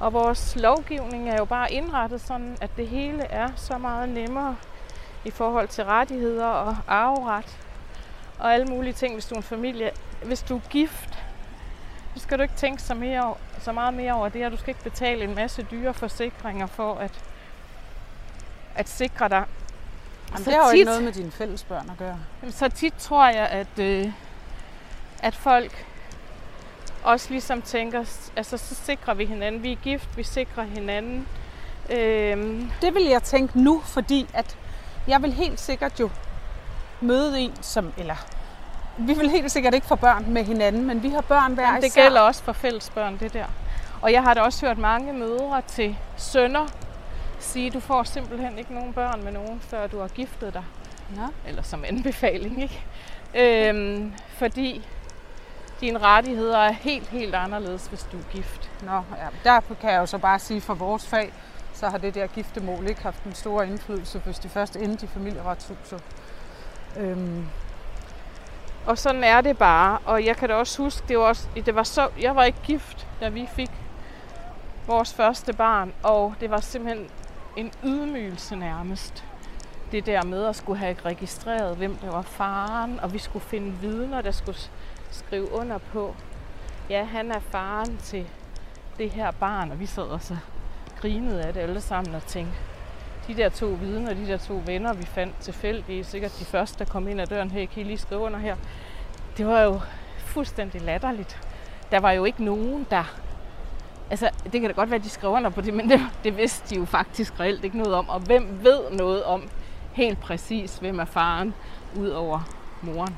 Og 0.00 0.12
vores 0.12 0.56
lovgivning 0.56 1.28
er 1.28 1.36
jo 1.36 1.44
bare 1.44 1.72
indrettet 1.72 2.20
sådan, 2.20 2.56
at 2.60 2.70
det 2.76 2.88
hele 2.88 3.22
er 3.22 3.48
så 3.56 3.78
meget 3.78 4.08
nemmere 4.08 4.56
i 5.24 5.30
forhold 5.30 5.68
til 5.68 5.84
rettigheder 5.84 6.46
og 6.46 6.76
arveret 6.88 7.58
og 8.38 8.54
alle 8.54 8.66
mulige 8.66 8.92
ting, 8.92 9.14
hvis 9.14 9.26
du 9.26 9.34
er 9.34 9.36
en 9.36 9.42
familie. 9.42 9.90
Hvis 10.24 10.42
du 10.42 10.56
er 10.56 10.60
gift, 10.70 11.18
så 12.14 12.20
skal 12.22 12.38
du 12.38 12.42
ikke 12.42 12.54
tænke 12.54 12.82
så, 12.82 12.94
mere, 12.94 13.34
så 13.58 13.72
meget 13.72 13.94
mere 13.94 14.12
over 14.12 14.28
det, 14.28 14.46
og 14.46 14.52
du 14.52 14.56
skal 14.56 14.68
ikke 14.68 14.84
betale 14.84 15.24
en 15.24 15.34
masse 15.34 15.66
dyre 15.70 15.94
forsikringer 15.94 16.66
for 16.66 16.94
at, 16.94 17.24
at 18.74 18.88
sikre 18.88 19.28
dig. 19.28 19.44
Jamen, 20.32 20.44
Så 20.44 20.50
det 20.50 20.58
har 20.58 20.64
jo 20.64 20.70
tit- 20.70 20.74
ikke 20.78 20.84
noget 20.84 21.02
med 21.04 21.12
dine 21.12 21.30
fælles 21.30 21.64
børn 21.64 21.90
at 21.90 21.98
gøre. 21.98 22.18
Så 22.50 22.68
tit 22.68 22.94
tror 22.98 23.26
jeg, 23.26 23.46
at, 23.48 23.78
øh, 23.78 24.12
at 25.22 25.34
folk 25.34 25.86
også 27.04 27.26
ligesom 27.30 27.62
tænker, 27.62 28.28
altså 28.36 28.56
så 28.56 28.74
sikrer 28.74 29.14
vi 29.14 29.24
hinanden. 29.26 29.62
Vi 29.62 29.72
er 29.72 29.76
gift, 29.76 30.16
vi 30.16 30.22
sikrer 30.22 30.62
hinanden. 30.62 31.28
Øhm, 31.90 32.70
Det 32.82 32.94
vil 32.94 33.02
jeg 33.04 33.22
tænke 33.22 33.60
nu, 33.60 33.80
fordi 33.80 34.26
at 34.34 34.56
jeg 35.08 35.22
vil 35.22 35.32
helt 35.32 35.60
sikkert 35.60 36.00
jo 36.00 36.10
møde 37.00 37.40
en, 37.40 37.52
som, 37.62 37.92
eller 37.98 38.16
vi 38.98 39.14
vil 39.14 39.30
helt 39.30 39.52
sikkert 39.52 39.74
ikke 39.74 39.86
få 39.86 39.94
børn 39.94 40.24
med 40.28 40.44
hinanden, 40.44 40.84
men 40.84 41.02
vi 41.02 41.08
har 41.08 41.20
børn 41.20 41.52
hver 41.54 41.76
det 41.80 41.84
især. 41.86 42.02
gælder 42.02 42.20
også 42.20 42.42
for 42.42 42.52
fællesbørn, 42.52 43.18
det 43.18 43.32
der. 43.32 43.44
Og 44.02 44.12
jeg 44.12 44.22
har 44.22 44.34
da 44.34 44.40
også 44.40 44.66
hørt 44.66 44.78
mange 44.78 45.12
mødre 45.12 45.62
til 45.66 45.96
sønner 46.16 46.66
sige, 47.42 47.70
du 47.70 47.80
får 47.80 48.02
simpelthen 48.02 48.58
ikke 48.58 48.74
nogen 48.74 48.92
børn 48.92 49.24
med 49.24 49.32
nogen, 49.32 49.60
før 49.60 49.86
du 49.86 50.00
har 50.00 50.08
giftet 50.08 50.54
dig. 50.54 50.64
Nå. 51.16 51.22
eller 51.46 51.62
som 51.62 51.84
anbefaling, 51.84 52.62
ikke? 52.62 52.84
Øhm, 53.34 54.12
fordi 54.28 54.86
dine 55.80 55.98
rettigheder 55.98 56.58
er 56.58 56.72
helt, 56.72 57.08
helt 57.08 57.34
anderledes, 57.34 57.86
hvis 57.86 58.06
du 58.12 58.18
er 58.18 58.32
gift. 58.32 58.70
Nå, 58.82 58.92
ja, 58.92 59.26
der 59.44 59.60
kan 59.80 59.90
jeg 59.90 59.98
jo 59.98 60.06
så 60.06 60.18
bare 60.18 60.38
sige, 60.38 60.60
for 60.60 60.74
vores 60.74 61.06
fag, 61.06 61.32
så 61.74 61.88
har 61.88 61.98
det 61.98 62.14
der 62.14 62.26
giftemål 62.26 62.88
ikke 62.88 63.02
haft 63.02 63.24
en 63.24 63.34
stor 63.34 63.62
indflydelse, 63.62 64.18
hvis 64.18 64.38
de 64.38 64.48
først 64.48 64.76
endte 64.76 65.04
i 65.04 65.08
familieretshuset. 65.08 66.02
Øhm, 66.96 67.46
Og 68.86 68.98
sådan 68.98 69.24
er 69.24 69.40
det 69.40 69.58
bare. 69.58 69.98
Og 70.04 70.24
jeg 70.24 70.36
kan 70.36 70.48
da 70.48 70.54
også 70.54 70.82
huske, 70.82 71.02
det 71.08 71.18
var, 71.18 71.24
også, 71.24 71.48
det 71.54 71.74
var 71.74 71.82
så, 71.82 72.08
jeg 72.20 72.36
var 72.36 72.44
ikke 72.44 72.58
gift, 72.62 73.06
da 73.20 73.28
vi 73.28 73.48
fik 73.56 73.70
vores 74.86 75.14
første 75.14 75.52
barn. 75.52 75.92
Og 76.02 76.34
det 76.40 76.50
var 76.50 76.60
simpelthen 76.60 77.08
en 77.56 77.70
ydmygelse 77.84 78.56
nærmest. 78.56 79.24
Det 79.92 80.06
der 80.06 80.24
med 80.24 80.44
at 80.44 80.56
skulle 80.56 80.78
have 80.78 80.96
registreret, 81.04 81.76
hvem 81.76 81.96
der 81.96 82.10
var 82.10 82.22
faren, 82.22 83.00
og 83.00 83.12
vi 83.12 83.18
skulle 83.18 83.44
finde 83.44 83.72
vidner, 83.72 84.20
der 84.20 84.30
skulle 84.30 84.58
skrive 85.10 85.52
under 85.52 85.78
på, 85.78 86.14
ja, 86.90 87.04
han 87.04 87.30
er 87.30 87.40
faren 87.40 87.96
til 87.96 88.26
det 88.98 89.10
her 89.10 89.30
barn, 89.30 89.70
og 89.70 89.80
vi 89.80 89.86
sad 89.86 90.04
og 90.04 90.22
så 90.22 90.36
grinede 91.00 91.42
af 91.42 91.52
det 91.52 91.60
alle 91.60 91.80
sammen 91.80 92.14
og 92.14 92.22
tænkte, 92.22 92.56
de 93.26 93.34
der 93.34 93.48
to 93.48 93.66
vidner, 93.66 94.14
de 94.14 94.26
der 94.26 94.36
to 94.36 94.62
venner, 94.66 94.92
vi 94.92 95.04
fandt 95.04 95.36
tilfældigt, 95.40 96.06
sikkert 96.06 96.38
de 96.38 96.44
første, 96.44 96.78
der 96.78 96.90
kom 96.90 97.08
ind 97.08 97.20
ad 97.20 97.26
døren, 97.26 97.50
her, 97.50 97.66
kan 97.66 97.80
I 97.82 97.84
lige 97.84 97.98
skrive 97.98 98.20
under 98.20 98.38
her? 98.38 98.56
Det 99.36 99.46
var 99.46 99.60
jo 99.60 99.80
fuldstændig 100.18 100.80
latterligt. 100.80 101.40
Der 101.90 102.00
var 102.00 102.12
jo 102.12 102.24
ikke 102.24 102.44
nogen, 102.44 102.86
der... 102.90 103.18
Altså, 104.12 104.30
det 104.44 104.60
kan 104.60 104.62
da 104.62 104.72
godt 104.72 104.90
være, 104.90 104.98
at 104.98 105.04
de 105.04 105.10
skrev 105.10 105.30
under 105.30 105.50
på 105.50 105.60
det, 105.60 105.74
men 105.74 105.90
det, 105.90 106.00
det 106.24 106.36
vidste 106.36 106.74
de 106.74 106.80
jo 106.80 106.84
faktisk 106.84 107.40
reelt 107.40 107.64
ikke 107.64 107.78
noget 107.78 107.94
om. 107.94 108.08
Og 108.08 108.20
hvem 108.20 108.58
ved 108.62 108.80
noget 108.90 109.24
om 109.24 109.42
helt 109.92 110.20
præcis, 110.20 110.76
hvem 110.76 110.98
er 111.00 111.04
faren, 111.04 111.54
ud 111.96 112.08
over 112.08 112.40
moren? 112.82 113.16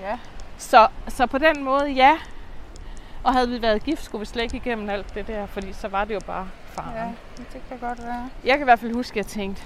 ja. 0.00 0.18
Så, 0.58 0.88
så 1.08 1.26
på 1.26 1.38
den 1.38 1.64
måde, 1.64 1.90
ja. 1.90 2.18
Og 3.24 3.32
havde 3.32 3.48
vi 3.48 3.62
været 3.62 3.82
gift, 3.84 4.04
skulle 4.04 4.20
vi 4.20 4.26
slet 4.26 4.42
ikke 4.42 4.56
igennem 4.56 4.88
alt 4.90 5.14
det 5.14 5.26
der, 5.26 5.46
fordi 5.46 5.72
så 5.72 5.88
var 5.88 6.04
det 6.04 6.14
jo 6.14 6.20
bare 6.26 6.48
faren. 6.72 6.94
ja, 6.96 7.04
det 7.52 7.62
kan 7.68 7.78
godt 7.88 8.02
være. 8.04 8.28
Jeg 8.44 8.52
kan 8.52 8.60
i 8.60 8.64
hvert 8.64 8.78
fald 8.78 8.94
huske, 8.94 9.12
at 9.12 9.16
jeg 9.16 9.26
tænkte, 9.26 9.62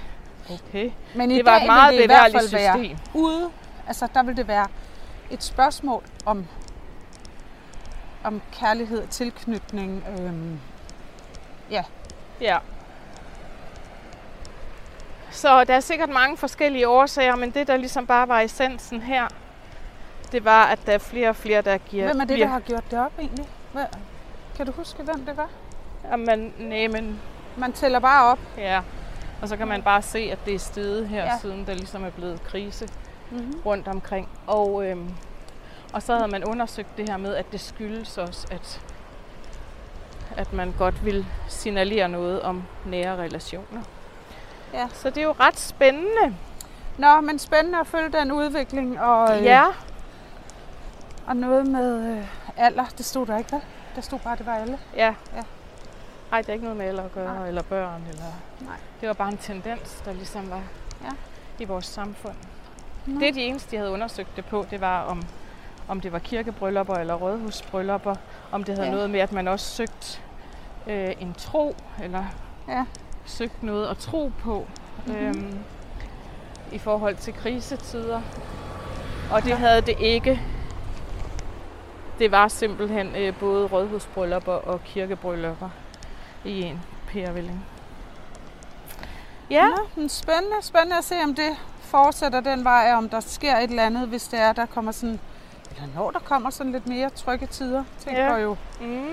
okay, 0.53 0.91
Men 1.15 1.31
i 1.31 1.35
det 1.37 1.45
var 1.45 1.51
dag 1.53 1.63
et 1.63 1.67
meget 1.67 1.91
vil 1.93 1.99
det 1.99 2.05
i 2.05 2.07
hvert 2.07 2.33
fald 2.33 2.51
være 2.51 2.79
system. 2.79 2.97
ude. 3.15 3.51
Altså, 3.87 4.09
der 4.15 4.23
vil 4.23 4.37
det 4.37 4.49
være 4.49 4.67
et 5.31 5.43
spørgsmål 5.43 6.03
om, 6.27 6.47
om 8.25 8.43
kærlighed, 8.53 9.07
tilknytning. 9.07 10.05
Øhm, 10.19 10.59
Ja. 12.41 12.59
Så 15.31 15.65
der 15.65 15.75
er 15.75 15.81
sikkert 15.81 16.09
mange 16.11 16.37
forskellige 16.37 16.89
årsager, 16.89 17.37
men 17.37 17.51
det, 17.51 17.67
der 17.67 17.77
ligesom 17.77 18.07
bare 18.07 18.29
var 18.29 18.41
essensen 18.41 19.01
her, 19.03 19.27
det 20.33 20.45
var, 20.45 20.65
at 20.65 20.79
der 20.87 20.93
er 20.93 20.99
flere 20.99 21.29
og 21.29 21.37
flere, 21.37 21.63
der 21.63 21.79
giver... 21.79 22.05
hvem 22.05 22.21
er 22.21 22.25
det, 22.25 22.39
der 22.39 22.47
har 22.47 22.61
gjort 22.61 22.85
det 22.91 22.99
op 22.99 23.13
egentlig? 23.19 23.47
Hvad? 23.73 23.85
Kan 24.57 24.67
du 24.67 24.73
huske, 24.73 25.03
hvem 25.03 25.25
det 25.27 25.37
var? 25.37 25.49
Jamen, 26.11 26.55
nej, 26.59 26.89
men 26.89 27.21
Man 27.57 27.73
tæller 27.73 27.99
bare 27.99 28.25
op. 28.33 28.39
ja. 28.59 28.81
Og 29.43 29.49
så 29.49 29.57
kan 29.57 29.69
man 29.69 29.83
bare 29.83 30.03
se, 30.03 30.19
at 30.33 30.39
det 30.47 30.55
er 30.55 30.59
steget 30.59 31.09
her, 31.09 31.19
Ja. 31.25 31.33
ja. 31.33 31.39
siden 31.39 31.67
der 31.67 31.75
ligesom 31.75 32.05
er 32.05 32.11
blevet 32.11 32.43
krise 32.45 32.89
Mm-hmm. 33.31 33.61
rundt 33.67 33.89
omkring. 33.89 34.29
Og, 34.47 34.85
øhm, 34.87 35.11
og 35.95 36.03
så 36.03 36.15
havde 36.17 36.29
man 36.29 36.45
undersøgt 36.45 36.97
det 36.97 37.09
her 37.09 37.17
med, 37.17 37.35
at 37.35 37.53
det 37.53 37.61
skyldes 37.61 38.19
også, 38.19 38.47
at, 38.51 38.81
at 40.37 40.53
man 40.53 40.75
godt 40.79 41.05
vil 41.05 41.27
signalere 41.49 42.09
noget 42.09 42.43
om 42.43 42.63
nære 42.87 43.17
relationer. 43.17 43.83
Ja. 44.73 44.89
Så 44.93 45.11
det 45.11 45.19
er 45.19 45.23
jo 45.23 45.35
ret 45.41 45.59
spændende. 45.59 46.37
Nå, 46.99 47.21
men 47.21 47.39
spændende 47.39 47.79
at 47.81 47.87
følge 47.87 48.13
den 48.13 48.33
udvikling. 48.33 49.01
Og, 49.01 49.39
øh, 49.39 49.45
Ja, 49.45 49.65
og 51.27 51.37
noget 51.37 51.67
med 51.67 52.17
øh, 52.19 52.27
alder, 52.57 52.85
det 52.99 53.07
stod 53.07 53.27
der 53.27 53.39
ikke, 53.39 53.53
vel? 53.53 53.61
Der 53.95 54.01
stod 54.01 54.19
bare, 54.19 54.33
at 54.33 54.39
det 54.39 54.47
var 54.47 54.55
alle. 54.57 54.79
Ja. 54.97 55.15
Ja. 55.37 55.43
Ej, 56.33 56.41
det 56.41 56.49
er 56.49 56.53
ikke 56.53 56.65
noget 56.65 56.79
med 56.79 56.87
alder 56.87 57.05
at 57.05 57.13
gøre, 57.15 57.35
Nej. 57.39 57.49
eller 57.49 57.63
børn. 57.63 58.03
Eller... 58.11 58.25
Nej. 58.61 58.77
Det 59.01 59.09
var 59.09 59.15
bare 59.15 59.29
en 59.29 59.37
tendens, 59.39 60.03
der 60.05 60.13
ligesom 60.13 60.51
var 60.51 60.63
Ja. 61.05 61.11
i 61.59 61.65
vores 61.65 61.87
samfund. 61.87 62.35
Nå. 63.07 63.21
Det, 63.21 63.35
de 63.35 63.41
eneste, 63.43 63.71
de 63.71 63.77
havde 63.77 63.91
undersøgt 63.91 64.37
det 64.37 64.45
på, 64.45 64.67
det 64.71 64.81
var, 64.81 65.03
om, 65.03 65.23
om 65.89 66.01
det 66.01 66.13
var 66.13 66.19
kirkebryllupper 66.19 66.95
eller 66.95 67.15
rådhusbryllupper. 67.15 68.15
Om 68.53 68.65
det 68.65 68.75
havde 68.75 68.89
Ja. 68.89 68.95
noget 68.95 69.11
med, 69.11 69.21
at 69.21 69.33
man 69.33 69.49
også 69.49 69.67
søgte 69.71 70.19
øh, 70.87 71.13
en 71.21 71.35
tro, 71.39 71.77
eller 72.03 72.25
Ja. 72.69 72.85
søgte 73.25 73.67
noget 73.67 73.87
at 73.87 73.97
tro 73.99 74.33
på 74.41 74.67
Mhm. 75.07 75.17
øhm, 75.17 75.59
i 76.73 76.79
forhold 76.79 77.17
til 77.17 77.33
krisetider. 77.35 78.21
Og 79.33 79.43
det 79.45 79.53
havde 79.59 79.81
det 79.81 79.97
ikke. 80.01 80.41
Det 82.19 82.33
var 82.33 82.49
simpelthen 82.49 83.17
øh, 83.17 83.35
både 83.39 83.67
rådhusbryllupper 83.67 84.53
og 84.53 84.85
kirkebryllupper 84.85 85.69
i 86.45 86.63
en 86.63 86.81
pærevælling. 87.07 87.65
Ja, 89.51 89.67
men 89.97 90.09
spændende, 90.09 90.57
spændende 90.63 90.97
at 90.99 91.05
se, 91.05 91.15
om 91.25 91.35
det 91.35 91.57
fortsætter 91.81 92.41
den 92.41 92.65
vej, 92.65 92.93
om 92.97 93.09
der 93.09 93.21
sker 93.21 93.57
et 93.57 93.71
eller 93.71 93.87
andet, 93.87 94.09
hvis 94.09 94.29
det 94.29 94.39
er, 94.41 94.53
der 94.53 94.67
kommer 94.67 94.93
sådan 94.93 95.21
eller 95.71 95.87
når 95.95 96.11
der 96.11 96.19
kommer 96.19 96.51
sådan 96.51 96.73
lidt 96.73 96.87
mere 96.87 97.11
trygge 97.11 97.47
tider, 97.47 97.85
tænker 97.99 98.23
Ja. 98.25 98.33
ja. 98.33 98.39
jo 98.39 98.57
Mm. 98.81 99.09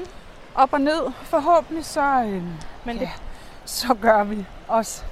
op 0.55 0.73
og 0.73 0.81
ned. 0.81 1.11
Forhåbentlig 1.23 1.85
så, 1.85 2.01
øh, 2.23 2.43
Men 2.85 2.95
det, 2.95 3.01
ja, 3.01 3.11
så 3.65 3.93
gør 3.93 4.23
vi 4.23 4.45
os 4.67 5.05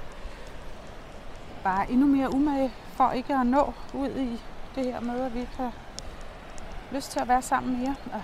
bare 1.64 1.90
endnu 1.90 2.06
mere 2.06 2.34
umage 2.34 2.72
for 2.92 3.10
ikke 3.10 3.34
at 3.34 3.46
nå 3.46 3.72
ud 3.94 4.08
i 4.08 4.40
det 4.74 4.84
her 4.84 5.00
med, 5.00 5.20
at 5.20 5.34
vi 5.34 5.40
ikke 5.40 5.56
har 5.56 5.72
lyst 6.92 7.10
til 7.12 7.20
at 7.20 7.28
være 7.28 7.42
sammen 7.42 7.78
mere. 7.80 7.94
Og 8.12 8.20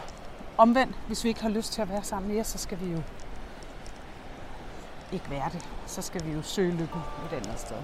omvendt, 0.59 0.97
hvis 1.07 1.25
vi 1.25 1.29
ikke 1.29 1.43
har 1.43 1.49
lyst 1.49 1.73
til 1.73 1.83
at 1.83 1.89
være 1.89 2.03
sammen 2.05 2.33
mere, 2.35 2.45
så 2.45 2.59
skal 2.59 2.79
vi 2.81 2.93
jo 2.93 3.03
ikke 5.13 5.31
være 5.31 5.49
det. 5.53 5.69
Så 5.87 6.03
skal 6.03 6.25
vi 6.25 6.33
jo 6.33 6.43
søge 6.43 6.71
lykken 6.73 7.01
et 7.33 7.37
andet 7.37 7.61
sted. 7.61 7.77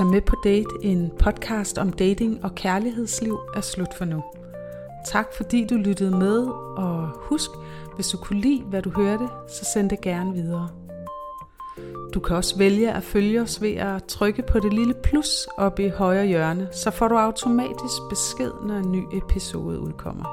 Tag 0.00 0.06
med 0.06 0.20
på 0.20 0.36
date, 0.44 0.68
en 0.82 1.10
podcast 1.18 1.78
om 1.78 1.92
dating 1.92 2.44
og 2.44 2.54
kærlighedsliv 2.54 3.38
er 3.56 3.60
slut 3.60 3.94
for 3.94 4.04
nu. 4.04 4.22
Tak 5.06 5.26
fordi 5.36 5.66
du 5.66 5.74
lyttede 5.74 6.10
med, 6.10 6.46
og 6.76 7.08
husk, 7.14 7.50
hvis 7.94 8.08
du 8.08 8.16
kunne 8.16 8.40
lide, 8.40 8.62
hvad 8.62 8.82
du 8.82 8.90
hørte, 8.90 9.28
så 9.48 9.64
send 9.74 9.90
det 9.90 10.00
gerne 10.00 10.32
videre. 10.32 10.68
Du 12.14 12.20
kan 12.20 12.36
også 12.36 12.58
vælge 12.58 12.92
at 12.92 13.02
følge 13.02 13.40
os 13.40 13.62
ved 13.62 13.74
at 13.74 14.04
trykke 14.04 14.42
på 14.42 14.60
det 14.60 14.72
lille 14.72 14.94
plus 15.04 15.48
oppe 15.58 15.84
i 15.84 15.88
højre 15.88 16.26
hjørne, 16.26 16.68
så 16.72 16.90
får 16.90 17.08
du 17.08 17.16
automatisk 17.16 18.02
besked, 18.10 18.50
når 18.66 18.76
en 18.76 18.92
ny 18.92 19.04
episode 19.12 19.80
udkommer. 19.80 20.24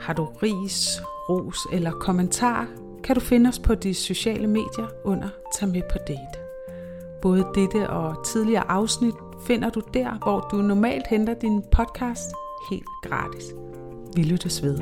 Har 0.00 0.12
du 0.12 0.24
ris, 0.24 1.00
ros 1.28 1.58
eller 1.72 1.92
kommentar, 1.92 2.66
kan 3.04 3.14
du 3.14 3.20
finde 3.20 3.48
os 3.48 3.58
på 3.58 3.74
de 3.74 3.94
sociale 3.94 4.46
medier 4.46 4.86
under 5.04 5.28
Tag 5.58 5.68
med 5.68 5.82
på 5.92 5.98
date. 6.08 6.47
Både 7.22 7.46
dette 7.54 7.90
og 7.90 8.26
tidligere 8.26 8.70
afsnit 8.70 9.14
finder 9.46 9.70
du 9.70 9.82
der, 9.94 10.18
hvor 10.22 10.48
du 10.50 10.56
normalt 10.56 11.06
henter 11.10 11.34
din 11.34 11.62
podcast 11.72 12.30
helt 12.70 12.88
gratis. 13.02 13.44
Vi 14.16 14.22
lyttes 14.22 14.62
ved. 14.62 14.78